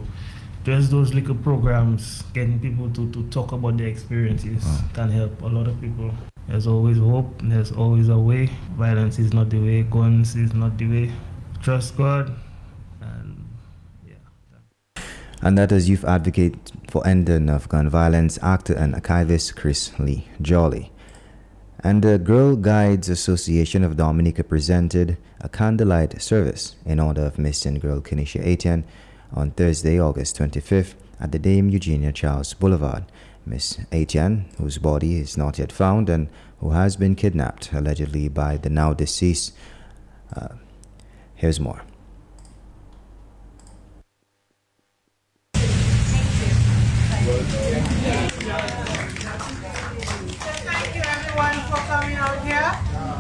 just 0.64 0.90
those 0.90 1.14
little 1.14 1.36
programs, 1.36 2.24
getting 2.34 2.60
people 2.60 2.90
to, 2.90 3.12
to 3.12 3.30
talk 3.30 3.52
about 3.52 3.78
their 3.78 3.90
experiences 3.90 4.66
wow. 4.66 4.82
can 4.96 5.12
help 5.12 5.40
a 5.44 5.48
lot 5.48 5.68
of 5.68 5.80
people. 5.80 6.12
There's 6.48 6.68
always 6.68 6.98
hope, 6.98 7.42
there's 7.44 7.72
always 7.72 8.10
a 8.10 8.18
way. 8.18 8.50
Violence 8.76 9.20
is 9.20 9.34
not 9.34 9.50
the 9.50 9.60
way, 9.60 9.84
guns 9.84 10.36
is 10.36 10.54
not 10.54 10.78
the 10.78 10.88
way 10.88 11.12
trust 11.64 11.96
God. 11.96 12.36
And 13.02 13.48
yeah. 14.06 15.04
And 15.42 15.58
that 15.58 15.72
is 15.72 15.90
youth 15.90 16.04
advocate 16.04 16.72
for 16.90 17.06
ending 17.08 17.50
of 17.50 17.70
gun 17.70 17.90
violence, 17.90 18.38
actor 18.44 18.74
and 18.74 18.94
archivist 18.94 19.56
Chris 19.56 19.98
Lee 19.98 20.28
Jolly. 20.42 20.92
And 21.80 22.02
the 22.02 22.18
Girl 22.18 22.56
Guides 22.56 23.10
Association 23.10 23.84
of 23.84 23.98
Dominica 23.98 24.44
presented 24.44 25.18
a 25.42 25.50
candlelight 25.50 26.22
service 26.22 26.76
in 26.86 27.00
honor 27.00 27.26
of 27.26 27.38
missing 27.38 27.80
girl 27.80 28.00
Kenesha 28.00 28.46
Etienne 28.46 28.86
on 29.34 29.52
Thursday, 29.52 30.00
August 30.00 30.38
25th 30.38 30.94
at 31.20 31.32
the 31.32 31.40
Dame 31.40 31.70
Eugenia 31.70 32.14
Charles 32.14 32.54
Boulevard. 32.54 33.04
Miss 33.46 33.78
Etienne, 33.92 34.46
whose 34.58 34.78
body 34.78 35.20
is 35.20 35.38
not 35.38 35.60
yet 35.60 35.72
found 35.72 36.10
and 36.10 36.30
who 36.60 36.72
has 36.72 36.96
been 36.96 37.16
kidnapped, 37.16 37.74
allegedly 37.74 38.30
by 38.30 38.58
the 38.58 38.70
now 38.70 38.94
deceased. 38.94 39.54
Uh, 40.36 40.56
here's 41.36 41.60
more. 41.60 41.82
Thank 50.66 50.96
you 50.96 51.02
everyone 51.02 51.60
for 51.70 51.82
coming 51.88 52.16
out 52.16 52.44
here. 52.46 52.72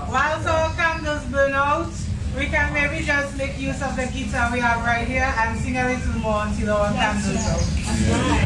Whilst 0.09 0.47
our 0.47 0.73
candles 0.75 1.23
burn 1.25 1.53
out, 1.53 1.91
we 2.37 2.45
can 2.47 2.73
maybe 2.73 3.05
just 3.05 3.37
make 3.37 3.59
use 3.59 3.81
of 3.81 3.95
the 3.95 4.05
guitar 4.07 4.51
we 4.51 4.59
have 4.59 4.83
right 4.85 5.07
here 5.07 5.33
and 5.37 5.59
sing 5.59 5.77
a 5.77 5.85
little 5.85 6.19
more 6.19 6.45
until 6.45 6.73
our 6.73 6.93
candles 6.93 7.45
out. 7.47 8.42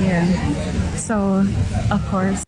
Yeah. 0.00 0.26
So, 0.96 1.44
of 1.90 2.04
course. 2.08 2.44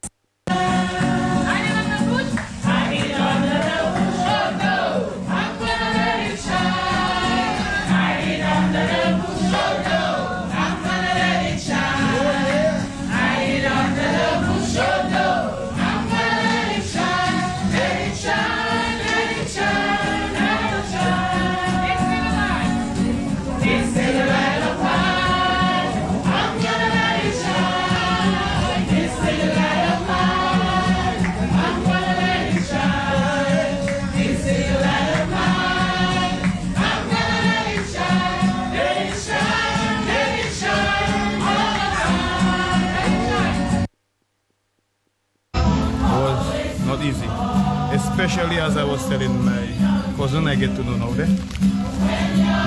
I 50.34 50.56
get 50.56 50.74
to 50.74 50.82
know 50.82 50.96
now 50.96 51.10
then. 51.12 51.28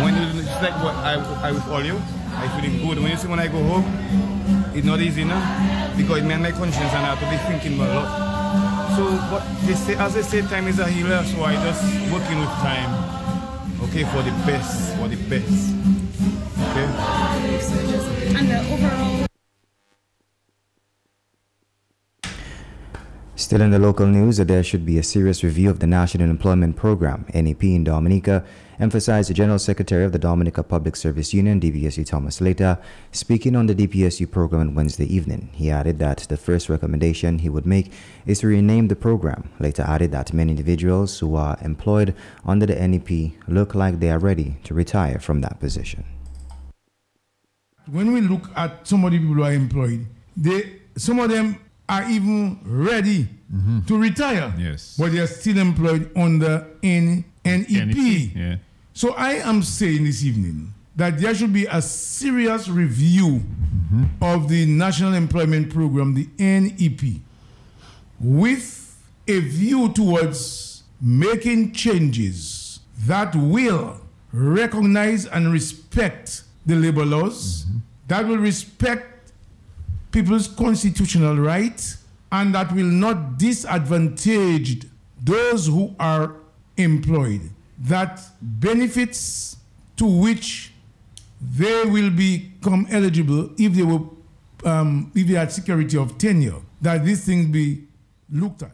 When 0.02 0.16
you- 0.16 0.40
it's 0.40 0.62
like 0.64 0.82
what 0.82 0.96
I, 0.96 1.16
I 1.44 1.52
with 1.52 1.68
all 1.68 1.84
you, 1.84 2.02
I 2.36 2.48
feeling 2.56 2.80
good. 2.88 3.00
When 3.04 3.12
you 3.12 3.18
see 3.18 3.28
when 3.28 3.38
I 3.40 3.48
go 3.48 3.62
home, 3.62 3.84
it's 4.74 4.86
not 4.86 5.02
easy 5.02 5.26
now. 5.26 5.42
Because 5.98 6.20
it 6.20 6.24
made 6.26 6.40
my 6.40 6.52
conscience 6.52 6.94
and 6.94 7.06
I 7.06 7.16
have 7.16 7.20
to 7.20 7.30
be 7.30 7.36
thinking 7.52 7.78
a 7.82 7.86
lot. 7.86 8.96
So 8.96 9.04
but 9.30 9.44
they 9.68 9.74
say 9.76 9.96
as 9.96 10.14
they 10.14 10.22
say 10.24 10.42
time 10.44 10.68
is 10.70 10.80
a 10.80 10.88
healer, 10.88 11.22
so 11.26 11.44
I 11.44 11.56
just 11.56 11.84
working 12.14 12.40
with 12.40 12.50
time. 12.64 12.92
Okay, 13.84 14.04
for 14.06 14.22
the 14.24 14.32
best, 14.48 14.96
for 14.96 15.10
the 15.10 15.18
best. 15.28 15.76
Okay? 16.64 16.88
And 18.40 18.48
the 18.50 18.60
overall 18.72 19.09
Still 23.50 23.62
in 23.62 23.72
the 23.72 23.80
local 23.80 24.06
news, 24.06 24.38
that 24.38 24.48
there 24.48 24.62
should 24.62 24.86
be 24.86 25.00
a 25.00 25.02
serious 25.02 25.44
review 25.44 25.72
of 25.72 25.80
the 25.80 25.88
National 25.88 26.30
Employment 26.30 26.76
Program, 26.76 27.26
NEP, 27.34 27.64
in 27.64 27.84
Dominica, 27.84 28.46
emphasized 28.80 29.32
the 29.32 29.34
General 29.34 29.58
Secretary 29.58 30.06
of 30.06 30.12
the 30.12 30.20
Dominica 30.20 30.62
Public 30.62 30.96
Service 30.96 31.34
Union, 31.34 31.60
DPSU 31.60 32.06
Thomas 32.06 32.42
Letang, 32.42 32.80
speaking 33.12 33.56
on 33.56 33.66
the 33.66 33.74
DPSU 33.74 34.30
program 34.30 34.62
on 34.62 34.76
Wednesday 34.76 35.12
evening. 35.12 35.50
He 35.52 35.72
added 35.72 35.98
that 35.98 36.28
the 36.30 36.38
first 36.38 36.70
recommendation 36.70 37.40
he 37.40 37.50
would 37.50 37.66
make 37.66 37.92
is 38.28 38.42
to 38.42 38.48
rename 38.50 38.88
the 38.88 38.96
program. 38.96 39.50
Letang 39.60 39.90
added 39.90 40.12
that 40.12 40.32
many 40.32 40.52
individuals 40.52 41.18
who 41.18 41.36
are 41.36 41.58
employed 41.64 42.14
under 42.46 42.68
the 42.68 42.76
NEP 42.76 43.32
look 43.48 43.74
like 43.74 44.00
they 44.00 44.12
are 44.12 44.20
ready 44.20 44.58
to 44.66 44.76
retire 44.76 45.18
from 45.18 45.42
that 45.42 45.60
position. 45.60 46.06
when 47.88 48.14
we 48.14 48.22
look 48.22 48.52
at 48.56 48.86
some 48.86 49.04
of 49.06 49.12
the 49.12 49.18
people 49.18 49.34
who 49.34 49.44
are 49.44 49.54
employed, 49.54 50.06
they 50.38 50.82
some 50.96 51.18
of 51.18 51.32
them 51.32 51.58
are 51.90 52.10
even 52.10 52.60
ready 52.64 53.28
to 53.88 53.98
retire. 53.98 54.54
Yes. 54.58 54.96
But 54.98 55.12
they 55.12 55.20
are 55.20 55.28
still 55.28 55.58
employed 55.58 56.12
under 56.16 56.68
N- 56.84 57.26
NEP. 57.44 57.70
NEP, 57.70 58.36
yeah. 58.36 58.56
So 58.94 59.14
I 59.16 59.34
am 59.50 59.64
saying 59.64 60.04
this 60.04 60.24
evening 60.24 60.72
that 60.96 61.18
there 61.20 61.34
should 61.34 61.52
be 61.54 61.66
a 61.66 61.82
serious 61.82 62.68
review 62.70 63.42
of 64.22 64.50
the 64.50 64.66
National 64.66 65.14
Employment 65.16 65.74
Program, 65.74 66.14
the 66.14 66.28
NEP, 66.38 67.22
with 68.20 68.98
a 69.28 69.40
view 69.40 69.90
towards 69.94 70.84
making 71.02 71.72
changes 71.72 72.80
that 73.06 73.34
will 73.36 74.00
recognize 74.32 75.26
and 75.26 75.52
respect 75.52 76.44
the 76.66 76.76
labor 76.76 77.06
laws, 77.06 77.66
that 78.08 78.28
will 78.28 78.38
respect 78.38 79.19
people's 80.12 80.48
constitutional 80.48 81.38
rights, 81.38 82.04
and 82.32 82.54
that 82.56 82.72
will 82.74 82.86
not 82.86 83.38
disadvantage 83.38 84.86
those 85.22 85.68
who 85.68 85.96
are 86.00 86.36
employed. 86.78 87.42
That 87.78 88.22
benefits 88.42 89.58
to 89.98 90.06
which 90.06 90.74
they 91.42 91.86
will 91.86 92.10
become 92.10 92.88
eligible 92.90 93.52
if 93.58 93.74
they 93.74 93.84
were 93.84 94.02
um, 94.66 95.12
if 95.16 95.28
they 95.28 95.36
had 95.36 95.52
security 95.52 95.98
of 95.98 96.18
tenure, 96.18 96.62
that 96.82 97.06
these 97.06 97.26
things 97.26 97.48
be 97.48 97.86
looked 98.30 98.64
at. 98.64 98.72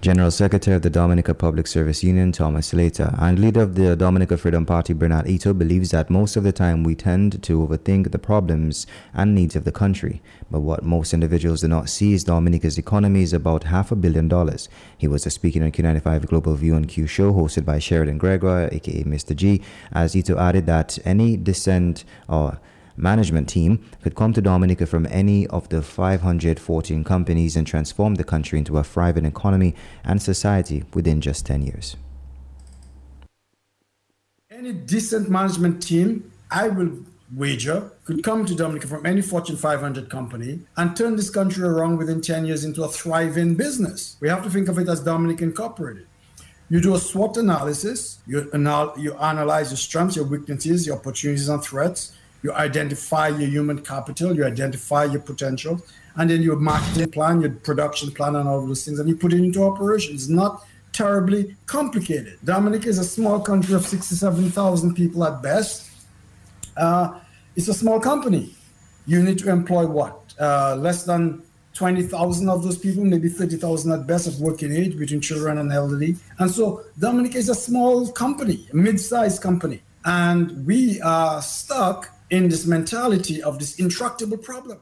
General 0.00 0.30
Secretary 0.30 0.76
of 0.76 0.82
the 0.82 0.90
Dominica 0.90 1.34
Public 1.34 1.66
Service 1.66 2.04
Union, 2.04 2.30
Thomas 2.30 2.68
Slater, 2.68 3.12
and 3.18 3.40
leader 3.40 3.62
of 3.62 3.74
the 3.74 3.96
Dominica 3.96 4.36
Freedom 4.36 4.64
Party, 4.64 4.92
Bernard 4.92 5.26
Ito, 5.26 5.52
believes 5.52 5.90
that 5.90 6.08
most 6.08 6.36
of 6.36 6.44
the 6.44 6.52
time 6.52 6.84
we 6.84 6.94
tend 6.94 7.42
to 7.42 7.66
overthink 7.66 8.12
the 8.12 8.18
problems 8.18 8.86
and 9.12 9.34
needs 9.34 9.56
of 9.56 9.64
the 9.64 9.72
country. 9.72 10.22
But 10.52 10.60
what 10.60 10.84
most 10.84 11.12
individuals 11.12 11.62
do 11.62 11.68
not 11.68 11.88
see 11.88 12.12
is 12.12 12.22
Dominica's 12.22 12.78
economy 12.78 13.22
is 13.22 13.32
about 13.32 13.64
half 13.64 13.90
a 13.90 13.96
billion 13.96 14.28
dollars. 14.28 14.68
He 14.96 15.08
was 15.08 15.24
speaking 15.24 15.64
on 15.64 15.72
Q95 15.72 16.26
Global 16.26 16.54
View 16.54 16.76
and 16.76 16.88
Q 16.88 17.08
show 17.08 17.32
hosted 17.32 17.64
by 17.64 17.80
Sheridan 17.80 18.18
Gregoire, 18.18 18.68
aka 18.70 19.02
Mr. 19.02 19.34
G, 19.34 19.60
as 19.90 20.14
Ito 20.14 20.38
added 20.38 20.66
that 20.66 21.00
any 21.04 21.36
dissent 21.36 22.04
or 22.28 22.60
management 22.98 23.48
team 23.48 23.84
could 24.02 24.14
come 24.14 24.32
to 24.32 24.40
Dominica 24.42 24.86
from 24.86 25.06
any 25.06 25.46
of 25.46 25.68
the 25.68 25.80
514 25.82 27.04
companies 27.04 27.56
and 27.56 27.66
transform 27.66 28.16
the 28.16 28.24
country 28.24 28.58
into 28.58 28.76
a 28.76 28.84
thriving 28.84 29.24
economy 29.24 29.74
and 30.04 30.20
society 30.20 30.84
within 30.92 31.20
just 31.20 31.46
10 31.46 31.62
years. 31.62 31.96
Any 34.50 34.72
decent 34.72 35.30
management 35.30 35.82
team, 35.82 36.32
I 36.50 36.68
will 36.68 37.04
wager, 37.34 37.92
could 38.04 38.24
come 38.24 38.44
to 38.46 38.54
Dominica 38.54 38.88
from 38.88 39.06
any 39.06 39.22
Fortune 39.22 39.56
500 39.56 40.10
company 40.10 40.60
and 40.76 40.96
turn 40.96 41.14
this 41.14 41.30
country 41.30 41.62
around 41.62 41.98
within 41.98 42.20
10 42.20 42.46
years 42.46 42.64
into 42.64 42.82
a 42.82 42.88
thriving 42.88 43.54
business. 43.54 44.16
We 44.20 44.28
have 44.28 44.42
to 44.42 44.50
think 44.50 44.68
of 44.68 44.78
it 44.78 44.88
as 44.88 45.00
Dominic 45.00 45.42
Incorporated. 45.42 46.06
You 46.70 46.80
do 46.80 46.94
a 46.94 46.98
SWOT 46.98 47.36
analysis, 47.38 48.18
you, 48.26 48.50
anal- 48.52 48.94
you 48.98 49.14
analyze 49.14 49.70
your 49.70 49.78
strengths, 49.78 50.16
your 50.16 50.26
weaknesses, 50.26 50.86
your 50.86 50.96
opportunities 50.96 51.48
and 51.48 51.62
threats, 51.62 52.12
you 52.42 52.52
identify 52.52 53.28
your 53.28 53.48
human 53.48 53.80
capital, 53.82 54.34
you 54.34 54.44
identify 54.44 55.04
your 55.04 55.20
potential, 55.20 55.80
and 56.16 56.30
then 56.30 56.42
your 56.42 56.56
marketing 56.56 57.10
plan, 57.10 57.40
your 57.40 57.50
production 57.50 58.10
plan, 58.10 58.36
and 58.36 58.48
all 58.48 58.64
those 58.66 58.84
things, 58.84 58.98
and 58.98 59.08
you 59.08 59.16
put 59.16 59.32
it 59.32 59.38
into 59.38 59.62
operation. 59.62 60.14
It's 60.14 60.28
not 60.28 60.64
terribly 60.92 61.56
complicated. 61.66 62.38
Dominica 62.44 62.88
is 62.88 62.98
a 62.98 63.04
small 63.04 63.40
country 63.40 63.74
of 63.74 63.84
67,000 63.86 64.94
people 64.94 65.24
at 65.24 65.42
best. 65.42 65.90
Uh, 66.76 67.18
it's 67.56 67.68
a 67.68 67.74
small 67.74 68.00
company. 68.00 68.54
You 69.06 69.22
need 69.22 69.38
to 69.40 69.50
employ 69.50 69.86
what? 69.86 70.34
Uh, 70.38 70.76
less 70.76 71.04
than 71.04 71.42
20,000 71.74 72.48
of 72.48 72.64
those 72.64 72.76
people, 72.76 73.04
maybe 73.04 73.28
30,000 73.28 73.92
at 73.92 74.06
best 74.06 74.26
of 74.26 74.40
working 74.40 74.72
age 74.72 74.98
between 74.98 75.20
children 75.20 75.58
and 75.58 75.72
elderly. 75.72 76.16
And 76.38 76.50
so 76.50 76.82
Dominica 76.98 77.38
is 77.38 77.48
a 77.48 77.54
small 77.54 78.10
company, 78.10 78.66
a 78.72 78.76
mid-sized 78.76 79.40
company. 79.40 79.82
And 80.04 80.66
we 80.66 81.00
are 81.00 81.40
stuck 81.40 82.10
in 82.30 82.48
this 82.48 82.66
mentality 82.66 83.42
of 83.42 83.58
this 83.58 83.78
intractable 83.78 84.38
problem. 84.38 84.80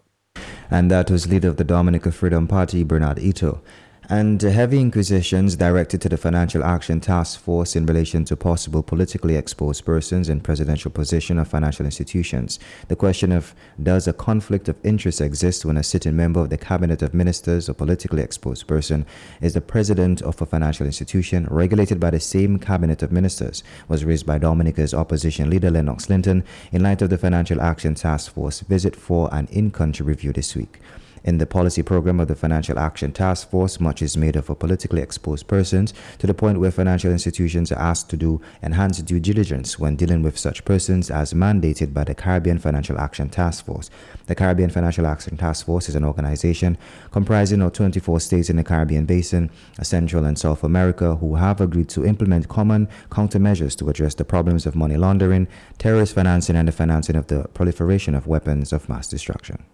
And 0.70 0.90
that 0.90 1.10
was 1.10 1.28
leader 1.28 1.48
of 1.48 1.56
the 1.56 1.64
Dominica 1.64 2.10
Freedom 2.10 2.46
Party, 2.48 2.82
Bernard 2.82 3.18
Ito. 3.18 3.62
And 4.08 4.40
heavy 4.40 4.80
inquisitions 4.80 5.56
directed 5.56 6.00
to 6.00 6.08
the 6.08 6.16
Financial 6.16 6.62
Action 6.62 7.00
Task 7.00 7.40
Force 7.40 7.74
in 7.74 7.86
relation 7.86 8.24
to 8.26 8.36
possible 8.36 8.82
politically 8.82 9.34
exposed 9.34 9.84
persons 9.84 10.28
in 10.28 10.40
presidential 10.40 10.92
position 10.92 11.38
of 11.38 11.48
financial 11.48 11.84
institutions. 11.84 12.60
The 12.86 12.94
question 12.94 13.32
of 13.32 13.54
does 13.82 14.06
a 14.06 14.12
conflict 14.12 14.68
of 14.68 14.76
interest 14.84 15.20
exist 15.20 15.64
when 15.64 15.76
a 15.76 15.82
sitting 15.82 16.14
member 16.14 16.40
of 16.40 16.50
the 16.50 16.58
cabinet 16.58 17.02
of 17.02 17.14
ministers 17.14 17.68
or 17.68 17.74
politically 17.74 18.22
exposed 18.22 18.68
person 18.68 19.06
is 19.40 19.54
the 19.54 19.60
president 19.60 20.22
of 20.22 20.40
a 20.40 20.46
financial 20.46 20.86
institution 20.86 21.48
regulated 21.50 21.98
by 21.98 22.10
the 22.10 22.20
same 22.20 22.58
cabinet 22.60 23.02
of 23.02 23.10
ministers 23.10 23.64
was 23.88 24.04
raised 24.04 24.26
by 24.26 24.38
Dominica's 24.38 24.94
opposition 24.94 25.50
leader 25.50 25.70
Lennox 25.70 26.08
Linton 26.08 26.44
in 26.70 26.82
light 26.82 27.02
of 27.02 27.10
the 27.10 27.18
Financial 27.18 27.60
Action 27.60 27.96
Task 27.96 28.32
Force 28.32 28.60
visit 28.60 28.94
for 28.94 29.28
an 29.32 29.48
in-country 29.50 30.06
review 30.06 30.32
this 30.32 30.54
week. 30.54 30.78
In 31.26 31.38
the 31.38 31.46
policy 31.46 31.82
program 31.82 32.20
of 32.20 32.28
the 32.28 32.36
Financial 32.36 32.78
Action 32.78 33.10
Task 33.10 33.50
Force, 33.50 33.80
much 33.80 34.00
is 34.00 34.16
made 34.16 34.36
of 34.36 34.46
politically 34.60 35.02
exposed 35.02 35.48
persons 35.48 35.92
to 36.18 36.26
the 36.28 36.32
point 36.32 36.60
where 36.60 36.70
financial 36.70 37.10
institutions 37.10 37.72
are 37.72 37.80
asked 37.80 38.08
to 38.10 38.16
do 38.16 38.40
enhanced 38.62 39.04
due 39.06 39.18
diligence 39.18 39.76
when 39.76 39.96
dealing 39.96 40.22
with 40.22 40.38
such 40.38 40.64
persons 40.64 41.10
as 41.10 41.34
mandated 41.34 41.92
by 41.92 42.04
the 42.04 42.14
Caribbean 42.14 42.60
Financial 42.60 42.96
Action 42.96 43.28
Task 43.28 43.64
Force. 43.64 43.90
The 44.26 44.36
Caribbean 44.36 44.70
Financial 44.70 45.04
Action 45.04 45.36
Task 45.36 45.66
Force 45.66 45.88
is 45.88 45.96
an 45.96 46.04
organization 46.04 46.78
comprising 47.10 47.60
of 47.60 47.72
24 47.72 48.20
states 48.20 48.48
in 48.48 48.54
the 48.54 48.62
Caribbean 48.62 49.04
Basin, 49.04 49.50
uh, 49.80 49.82
Central 49.82 50.24
and 50.24 50.38
South 50.38 50.62
America, 50.62 51.16
who 51.16 51.34
have 51.34 51.60
agreed 51.60 51.88
to 51.88 52.06
implement 52.06 52.48
common 52.48 52.86
countermeasures 53.10 53.76
to 53.78 53.90
address 53.90 54.14
the 54.14 54.24
problems 54.24 54.64
of 54.64 54.76
money 54.76 54.96
laundering, 54.96 55.48
terrorist 55.76 56.14
financing, 56.14 56.54
and 56.54 56.68
the 56.68 56.72
financing 56.72 57.16
of 57.16 57.26
the 57.26 57.48
proliferation 57.48 58.14
of 58.14 58.28
weapons 58.28 58.72
of 58.72 58.88
mass 58.88 59.08
destruction. 59.08 59.64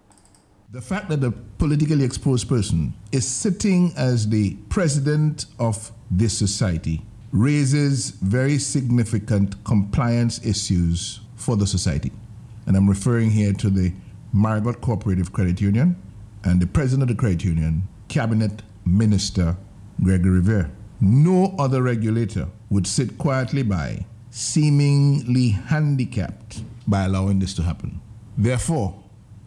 The 0.73 0.81
fact 0.81 1.11
that 1.11 1.23
a 1.23 1.31
politically 1.31 2.03
exposed 2.03 2.49
person 2.49 2.95
is 3.13 3.27
sitting 3.29 3.93
as 3.95 4.31
the 4.31 4.55
president 4.71 5.45
of 5.59 5.93
this 6.11 6.33
society 6.39 7.03
raises 7.31 8.13
very 8.23 8.57
significant 8.57 9.63
compliance 9.65 10.43
issues 10.47 11.21
for 11.37 11.57
the 11.57 11.67
society. 11.67 12.11
And 12.65 12.75
I'm 12.75 12.89
referring 12.89 13.33
here 13.33 13.53
to 13.53 13.69
the 13.69 13.93
Marigot 14.33 14.81
Cooperative 14.81 15.31
Credit 15.31 15.61
Union 15.61 15.95
and 16.43 16.59
the 16.59 16.67
president 16.67 17.03
of 17.03 17.15
the 17.15 17.21
credit 17.21 17.45
union, 17.45 17.87
Cabinet 18.09 18.63
Minister 18.87 19.59
Gregory 20.03 20.37
Riviere. 20.37 20.71
No 21.03 21.55
other 21.59 21.83
regulator 21.83 22.49
would 22.71 22.87
sit 22.87 23.19
quietly 23.19 23.63
by, 23.63 24.07
seemingly 24.31 25.51
handicapped 25.51 26.63
by 26.89 27.05
allowing 27.05 27.41
this 27.41 27.53
to 27.57 27.63
happen. 27.63 28.01
Therefore, 28.39 29.02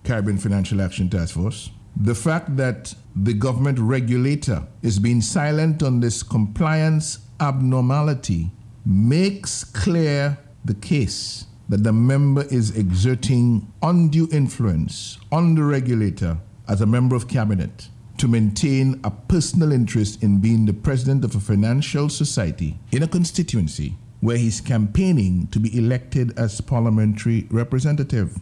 Caribbean 0.06 0.38
Financial 0.38 0.82
Action 0.82 1.10
Task 1.10 1.34
Force. 1.34 1.72
The 1.98 2.16
fact 2.16 2.56
that 2.58 2.94
the 3.16 3.34
government 3.34 3.80
regulator 3.80 4.68
is 4.82 5.00
being 5.00 5.22
silent 5.22 5.82
on 5.82 6.00
this 6.00 6.24
compliance 6.24 7.20
abnormality 7.40 8.52
makes 8.86 9.64
clear 9.64 10.38
the 10.64 10.74
case 10.76 11.46
that 11.70 11.84
the 11.84 11.94
member 11.94 12.44
is 12.52 12.76
exerting 12.78 13.72
undue 13.82 14.28
influence 14.32 15.18
on 15.32 15.56
the 15.56 15.64
regulator 15.64 16.38
as 16.68 16.82
a 16.82 16.86
member 16.86 17.16
of 17.16 17.28
cabinet 17.28 17.90
to 18.18 18.28
maintain 18.28 19.00
a 19.04 19.12
personal 19.12 19.72
interest 19.72 20.22
in 20.24 20.40
being 20.40 20.66
the 20.66 20.74
president 20.74 21.26
of 21.26 21.36
a 21.36 21.40
financial 21.40 22.10
society 22.10 22.78
in 22.92 23.04
a 23.04 23.08
constituency 23.08 23.98
where 24.22 24.38
he's 24.38 24.62
campaigning 24.62 25.48
to 25.48 25.60
be 25.60 25.76
elected 25.78 26.38
as 26.38 26.62
parliamentary 26.62 27.48
representative. 27.50 28.40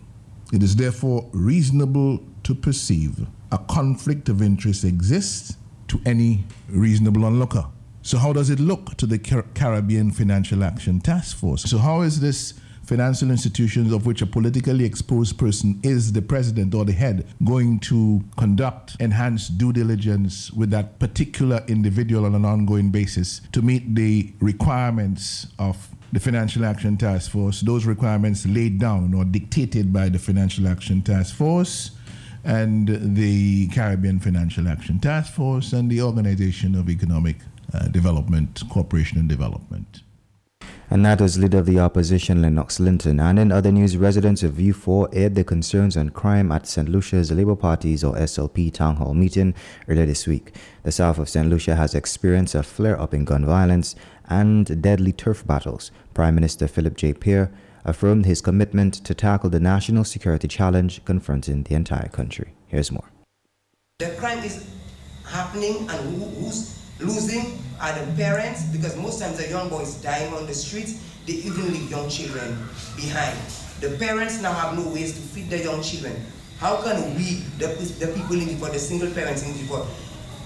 It 0.54 0.62
is 0.62 0.76
therefore 0.76 1.28
reasonable 1.34 2.20
to 2.44 2.54
perceive 2.54 3.26
a 3.52 3.58
conflict 3.58 4.30
of 4.30 4.40
interest 4.40 4.84
exists 4.84 5.58
to 5.88 6.00
any 6.06 6.44
reasonable 6.70 7.26
onlooker. 7.26 7.66
So, 8.04 8.20
how 8.20 8.34
does 8.34 8.52
it 8.52 8.60
look 8.60 8.96
to 8.98 9.08
the 9.08 9.18
Car- 9.18 9.46
Caribbean 9.56 10.12
Financial 10.12 10.64
Action 10.64 11.00
Task 11.00 11.36
Force? 11.38 11.64
So, 11.64 11.80
how 11.80 12.02
is 12.02 12.20
this 12.20 12.54
financial 12.84 13.32
institutions 13.32 13.92
of 13.92 14.06
which 14.06 14.22
a 14.22 14.26
politically 14.26 14.86
exposed 14.86 15.40
person 15.40 15.80
is 15.84 16.12
the 16.12 16.22
president 16.22 16.76
or 16.76 16.86
the 16.86 16.92
head 16.92 17.26
going 17.46 17.80
to 17.80 18.22
conduct 18.38 18.96
enhanced 19.00 19.58
due 19.58 19.72
diligence 19.72 20.52
with 20.52 20.70
that 20.70 21.00
particular 21.00 21.64
individual 21.68 22.26
on 22.26 22.36
an 22.36 22.46
ongoing 22.46 22.92
basis 22.92 23.42
to 23.54 23.62
meet 23.62 23.96
the 23.96 24.34
requirements 24.40 25.48
of 25.58 25.90
the 26.14 26.20
Financial 26.20 26.64
Action 26.64 26.96
Task 26.96 27.32
Force, 27.32 27.62
those 27.62 27.86
requirements 27.86 28.46
laid 28.46 28.78
down 28.80 29.16
or 29.16 29.26
dictated 29.26 29.92
by 29.92 30.10
the 30.10 30.20
Financial 30.20 30.68
Action 30.68 31.02
Task 31.02 31.36
Force 31.36 31.90
and 32.44 33.16
the 33.16 33.68
Caribbean 33.70 34.20
Financial 34.20 34.68
Action 34.68 35.00
Task 35.00 35.34
Force 35.34 35.74
and 35.74 35.90
the 35.90 36.04
Organization 36.04 36.76
of 36.76 36.88
Economic 36.88 37.38
uh, 37.74 37.88
Development, 37.88 38.62
Cooperation 38.70 39.18
and 39.18 39.28
Development. 39.28 40.04
And 40.94 41.04
that 41.08 41.20
was 41.20 41.40
leader 41.40 41.58
of 41.58 41.66
the 41.66 41.80
opposition, 41.80 42.44
Lennox 42.44 42.80
Linton. 42.80 43.20
And 43.20 43.40
in 43.40 43.52
other 43.52 43.72
news, 43.72 43.98
residents 43.98 44.44
of 44.44 44.54
Vieux 44.54 44.74
Fort 44.74 45.10
aired 45.12 45.34
their 45.34 45.44
concerns 45.44 45.98
on 45.98 46.12
crime 46.12 46.52
at 46.52 46.68
St. 46.68 46.88
Lucia's 46.88 47.32
Labour 47.32 47.56
Party's 47.56 48.04
or 48.04 48.14
SLP 48.14 48.72
town 48.72 48.98
hall 48.98 49.16
meeting 49.16 49.56
earlier 49.90 50.06
this 50.06 50.28
week. 50.28 50.56
The 50.84 50.92
south 50.92 51.18
of 51.18 51.30
St. 51.30 51.50
Lucia 51.50 51.76
has 51.76 51.96
experienced 51.96 52.54
a 52.54 52.62
flare 52.62 53.02
up 53.02 53.12
in 53.12 53.26
gun 53.26 53.44
violence 53.44 53.96
and 54.30 54.84
deadly 54.84 55.12
turf 55.12 55.44
battles. 55.48 55.90
Prime 56.14 56.36
Minister 56.36 56.68
Philip 56.68 56.96
J. 56.96 57.14
Pierre 57.14 57.52
affirmed 57.86 58.28
his 58.28 58.40
commitment 58.40 58.94
to 58.94 59.16
tackle 59.16 59.50
the 59.50 59.60
national 59.60 60.04
security 60.04 60.48
challenge 60.48 61.04
confronting 61.06 61.64
the 61.64 61.74
entire 61.74 62.10
country. 62.10 62.54
Here's 62.68 62.92
more. 62.92 63.10
The 63.98 64.12
crime 64.20 64.44
is 64.44 64.70
happening, 65.26 65.90
and 65.90 66.22
who, 66.22 66.26
who's 66.26 66.83
losing 67.00 67.60
are 67.80 67.94
the 68.00 68.12
parents 68.14 68.64
because 68.66 68.96
most 68.98 69.20
times 69.20 69.38
the 69.38 69.50
young 69.50 69.70
boys 69.70 69.96
dying 69.96 70.34
on 70.34 70.46
the 70.46 70.54
streets, 70.54 71.02
they 71.26 71.34
even 71.34 71.72
leave 71.72 71.90
young 71.90 72.10
children 72.10 72.58
behind. 72.96 73.38
The 73.80 73.98
parents 73.98 74.42
now 74.42 74.54
have 74.54 74.78
no 74.78 74.88
ways 74.90 75.14
to 75.14 75.20
feed 75.20 75.50
their 75.50 75.64
young 75.64 75.82
children. 75.82 76.16
How 76.60 76.82
can 76.82 77.16
we, 77.16 77.44
the, 77.58 77.68
the 78.00 78.08
people 78.14 78.40
in 78.40 78.60
the 78.60 78.70
the 78.70 78.80
single 78.80 79.10
parents 79.12 79.44
in 79.44 79.54
the 79.54 79.86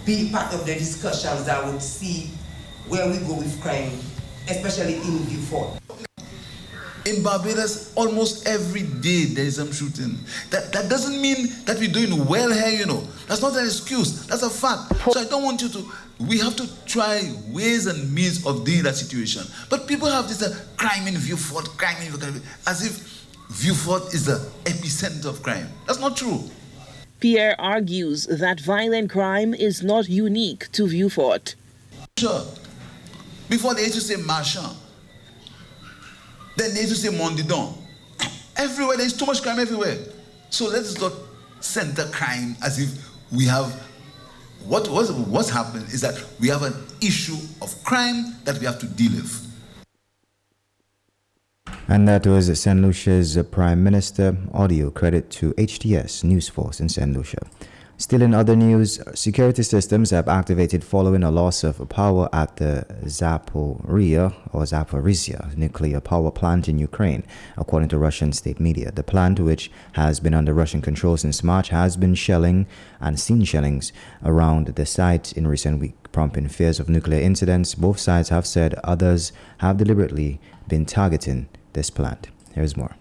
be 0.05 0.29
part 0.31 0.53
of 0.53 0.65
the 0.65 0.73
discussions 0.73 1.45
that 1.45 1.63
would 1.65 1.81
see 1.81 2.31
where 2.87 3.07
we 3.09 3.17
go 3.27 3.35
with 3.35 3.61
crime, 3.61 3.91
especially 4.49 4.95
in 4.95 5.25
Fort. 5.49 5.77
In 7.07 7.23
Barbados, 7.23 7.93
almost 7.95 8.45
every 8.45 8.81
day 8.83 9.23
there 9.25 9.45
is 9.45 9.55
some 9.55 9.71
shooting. 9.71 10.17
That, 10.49 10.73
that 10.73 10.89
doesn't 10.89 11.21
mean 11.21 11.47
that 11.63 11.79
we're 11.79 11.91
doing 11.91 12.25
well 12.25 12.51
here, 12.51 12.79
you 12.79 12.85
know. 12.85 13.01
That's 13.27 13.41
not 13.41 13.55
an 13.55 13.63
excuse. 13.63 14.27
That's 14.27 14.43
a 14.43 14.49
fact. 14.49 14.93
So 15.13 15.17
I 15.17 15.23
don't 15.23 15.43
want 15.43 15.61
you 15.61 15.69
to. 15.69 15.89
We 16.19 16.37
have 16.39 16.57
to 16.57 16.67
try 16.85 17.21
ways 17.47 17.85
and 17.87 18.13
means 18.13 18.45
of 18.45 18.65
dealing 18.65 18.83
that 18.83 18.95
situation. 18.95 19.43
But 19.69 19.87
people 19.87 20.09
have 20.09 20.27
this 20.27 20.41
uh, 20.41 20.53
crime 20.75 21.07
in 21.07 21.15
Vieux 21.15 21.37
Fort, 21.37 21.65
crime 21.77 21.95
in 22.01 22.11
Vieux 22.11 22.17
Fort, 22.19 22.43
as 22.67 22.85
if 22.85 23.25
Vieux 23.51 23.73
Fort 23.73 24.13
is 24.13 24.25
the 24.25 24.45
epicenter 24.65 25.27
of 25.27 25.41
crime. 25.41 25.69
That's 25.85 26.01
not 26.01 26.17
true. 26.17 26.43
Pierre 27.21 27.55
argues 27.57 28.25
that 28.25 28.59
violent 28.59 29.11
crime 29.11 29.53
is 29.53 29.81
not 29.81 30.09
unique 30.09 30.69
to 30.73 30.87
Vieux 30.87 31.09
Fort. 31.09 31.55
Sure. 32.17 32.43
Before 33.47 33.73
they 33.75 33.83
used 33.83 33.95
to 33.95 34.01
say 34.01 34.17
marchand. 34.17 34.75
Then 36.57 36.73
they 36.73 36.81
used 36.81 36.95
to 36.95 37.11
say 37.11 37.17
mondidon. 37.17 37.77
Everywhere, 38.57 38.97
there's 38.97 39.15
too 39.15 39.27
much 39.27 39.43
crime 39.43 39.59
everywhere. 39.59 39.97
So 40.49 40.67
let's 40.67 40.99
not 40.99 41.13
center 41.59 42.05
crime 42.11 42.55
as 42.63 42.79
if 42.79 43.07
we 43.31 43.45
have 43.45 43.71
what 44.65 44.89
was 44.89 45.11
what's 45.11 45.49
happened 45.49 45.85
is 45.93 46.01
that 46.01 46.21
we 46.39 46.47
have 46.49 46.63
an 46.63 46.73
issue 47.01 47.37
of 47.61 47.83
crime 47.83 48.35
that 48.43 48.59
we 48.59 48.65
have 48.65 48.79
to 48.79 48.87
deal 48.87 49.11
with. 49.11 49.43
And 51.87 52.07
that 52.07 52.27
was 52.27 52.59
St. 52.59 52.81
Lucia's 52.81 53.37
Prime 53.51 53.83
Minister. 53.83 54.35
Audio 54.53 54.89
credit 54.89 55.29
to 55.31 55.53
HTS 55.53 56.23
News 56.23 56.49
Force 56.49 56.81
in 56.81 56.89
St. 56.89 57.13
Lucia. 57.13 57.39
Still 57.99 58.21
in 58.21 58.35
other 58.35 58.55
news, 58.55 58.99
security 59.15 59.63
systems 59.63 60.11
have 60.11 60.27
activated 60.27 60.83
following 60.83 61.23
a 61.23 61.31
loss 61.31 61.63
of 61.63 61.89
power 61.89 62.29
at 62.31 62.57
the 62.57 62.85
Zaporizhia 63.05 64.35
or 64.53 64.61
Zaporizhia 64.65 65.57
nuclear 65.57 65.99
power 65.99 66.29
plant 66.29 66.69
in 66.69 66.77
Ukraine, 66.77 67.23
according 67.57 67.89
to 67.89 67.97
Russian 67.97 68.33
state 68.33 68.59
media. 68.59 68.91
The 68.91 69.01
plant, 69.01 69.39
which 69.39 69.71
has 69.93 70.19
been 70.19 70.35
under 70.35 70.53
Russian 70.53 70.79
control 70.79 71.17
since 71.17 71.43
March, 71.43 71.69
has 71.69 71.97
been 71.97 72.13
shelling 72.13 72.67
and 73.01 73.19
seen 73.19 73.43
shellings 73.43 73.91
around 74.23 74.67
the 74.67 74.85
site 74.85 75.33
in 75.33 75.47
recent 75.47 75.79
weeks, 75.79 75.97
prompting 76.11 76.49
fears 76.49 76.79
of 76.79 76.89
nuclear 76.89 77.19
incidents. 77.19 77.73
Both 77.73 77.99
sides 77.99 78.29
have 78.29 78.45
said 78.45 78.75
others 78.83 79.31
have 79.57 79.77
deliberately 79.77 80.39
been 80.67 80.85
targeting 80.85 81.49
this 81.73 81.89
plant. 81.89 82.27
Here's 82.53 82.77
more. 82.77 82.95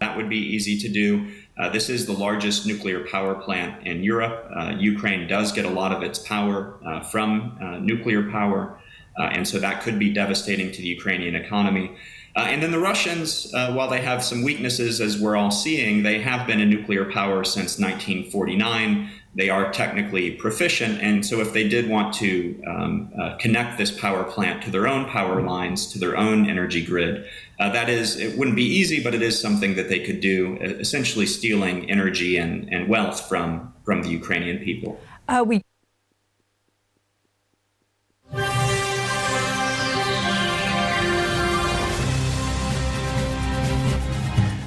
That 0.00 0.16
would 0.16 0.28
be 0.28 0.38
easy 0.38 0.76
to 0.80 0.88
do. 0.92 1.30
Uh, 1.56 1.68
this 1.68 1.88
is 1.88 2.06
the 2.06 2.12
largest 2.12 2.66
nuclear 2.66 3.06
power 3.06 3.34
plant 3.34 3.86
in 3.86 4.02
Europe. 4.02 4.50
Uh, 4.54 4.74
Ukraine 4.76 5.28
does 5.28 5.52
get 5.52 5.64
a 5.64 5.70
lot 5.70 5.92
of 5.92 6.02
its 6.02 6.18
power 6.18 6.76
uh, 6.84 7.00
from 7.00 7.56
uh, 7.60 7.78
nuclear 7.78 8.28
power, 8.30 8.78
uh, 9.18 9.22
and 9.24 9.46
so 9.46 9.60
that 9.60 9.82
could 9.82 9.98
be 9.98 10.12
devastating 10.12 10.72
to 10.72 10.82
the 10.82 10.88
Ukrainian 10.88 11.36
economy. 11.36 11.96
And 12.36 12.60
then 12.60 12.72
the 12.72 12.80
Russians, 12.80 13.48
while 13.52 13.88
they 13.88 14.00
have 14.00 14.24
some 14.24 14.42
weaknesses, 14.42 15.00
as 15.00 15.20
we're 15.20 15.36
all 15.36 15.52
seeing, 15.52 16.02
they 16.02 16.18
have 16.18 16.48
been 16.48 16.60
a 16.60 16.66
nuclear 16.66 17.04
power 17.04 17.44
since 17.44 17.78
1949. 17.78 19.08
they 19.36 19.50
are 19.50 19.72
technically 19.72 20.32
proficient. 20.32 21.00
And 21.00 21.24
so, 21.24 21.40
if 21.40 21.52
they 21.52 21.68
did 21.68 21.88
want 21.88 22.12
to 22.14 22.60
um, 22.66 23.12
connect 23.38 23.78
this 23.78 23.92
power 23.92 24.24
plant 24.24 24.64
to 24.64 24.72
their 24.72 24.88
own 24.88 25.04
power 25.04 25.42
lines, 25.42 25.86
to 25.92 26.00
their 26.00 26.16
own 26.16 26.50
energy 26.50 26.84
grid, 26.84 27.24
uh, 27.58 27.70
that 27.70 27.88
is, 27.88 28.16
it 28.16 28.36
wouldn't 28.36 28.56
be 28.56 28.64
easy, 28.64 29.02
but 29.02 29.14
it 29.14 29.22
is 29.22 29.40
something 29.40 29.74
that 29.76 29.88
they 29.88 30.00
could 30.00 30.20
do, 30.20 30.56
essentially 30.60 31.26
stealing 31.26 31.90
energy 31.90 32.36
and, 32.36 32.72
and 32.72 32.88
wealth 32.88 33.28
from, 33.28 33.72
from 33.84 34.02
the 34.02 34.10
Ukrainian 34.10 34.58
people. 34.58 35.00
Uh, 35.28 35.44
we 35.46 35.63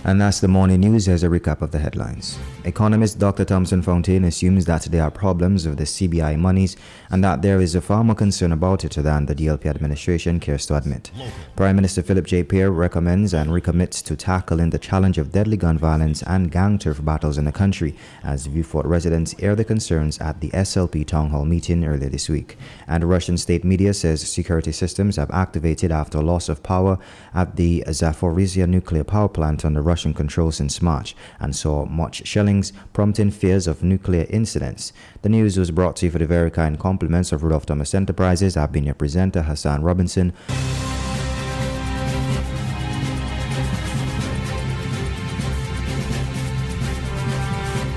And 0.08 0.22
that's 0.22 0.40
the 0.40 0.48
morning 0.48 0.80
news 0.80 1.10
as 1.10 1.24
a 1.24 1.28
recap 1.28 1.62
of 1.62 1.72
the 1.72 1.80
headlines. 1.80 2.40
Economist 2.64 3.20
Dr. 3.20 3.44
Thompson 3.44 3.82
Fontaine 3.82 4.24
assumes 4.24 4.64
that 4.64 4.84
there 4.84 5.04
are 5.04 5.12
problems 5.12 5.68
with 5.68 5.78
the 5.78 5.84
CBI 5.84 6.40
monies 6.40 6.78
and 7.10 7.22
that 7.26 7.42
there 7.42 7.60
is 7.60 7.76
a 7.76 7.82
far 7.82 8.06
more 8.06 8.16
concern 8.16 8.54
about 8.54 8.86
it 8.86 8.94
than 8.94 9.26
the 9.26 9.36
DLP 9.36 9.66
administration 9.66 10.40
cares 10.40 10.66
to 10.68 10.78
admit. 10.78 11.12
Prime 11.58 11.76
Minister 11.76 12.02
Philip 12.02 12.26
J. 12.26 12.46
Pierre 12.46 12.72
recommends 12.72 13.34
and 13.34 13.50
recommits 13.50 14.02
to 14.06 14.16
tackling 14.16 14.70
the 14.70 14.80
challenge 14.80 15.18
of 15.18 15.34
deadly 15.34 15.58
gun 15.58 15.78
violence 15.78 16.24
and 16.24 16.54
gang 16.54 16.78
turf 16.80 17.04
battles 17.04 17.38
in 17.38 17.44
the 17.44 17.52
country 17.52 17.94
as 18.24 18.46
Vieux 18.46 18.64
Fort 18.64 18.86
residents 18.86 19.36
air 19.40 19.56
their 19.56 19.66
concerns 19.66 20.20
at 20.20 20.40
the 20.40 20.52
SLP 20.52 21.06
town 21.06 21.32
hall 21.32 21.44
meeting 21.44 21.84
earlier 21.84 22.08
this 22.08 22.30
week. 22.30 22.58
And 22.88 23.04
Russian 23.04 23.38
state 23.38 23.66
media 23.66 23.94
says 23.94 24.22
security 24.32 24.72
systems 24.72 25.18
have 25.18 25.32
activated 25.32 25.92
after 25.92 26.24
loss 26.24 26.48
of 26.48 26.64
power 26.64 26.98
at 27.34 27.58
the 27.58 27.84
Zaporizhia 27.88 28.70
nuclear 28.70 29.04
power 29.04 29.28
plant 29.28 29.66
under 29.66 29.82
Russian 29.82 29.97
Russian 29.98 30.14
control 30.14 30.52
since 30.52 30.80
March 30.80 31.16
and 31.40 31.56
saw 31.56 31.84
much 31.86 32.28
shellings, 32.28 32.72
prompting 32.94 33.32
fears 33.32 33.66
of 33.66 33.82
nuclear 33.82 34.28
incidents. 34.30 34.94
The 35.24 35.30
news 35.30 35.58
was 35.58 35.72
brought 35.72 35.96
to 35.96 36.06
you 36.06 36.12
for 36.12 36.20
the 36.20 36.28
very 36.28 36.52
kind 36.52 36.78
compliments 36.78 37.32
of 37.32 37.42
Rudolph 37.42 37.66
Thomas 37.66 37.96
Enterprises. 37.96 38.56
I've 38.56 38.72
been 38.72 38.84
your 38.84 38.94
presenter, 38.94 39.42
Hassan 39.42 39.82
Robinson. 39.82 40.34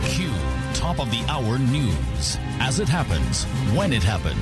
Q 0.07 0.31
Top 0.73 1.01
of 1.01 1.11
the 1.11 1.23
Hour 1.29 1.59
News. 1.59 2.39
As 2.61 2.81
it 2.81 2.89
happens, 2.89 3.45
when 3.77 3.93
it 3.93 4.03
happens. 4.03 4.41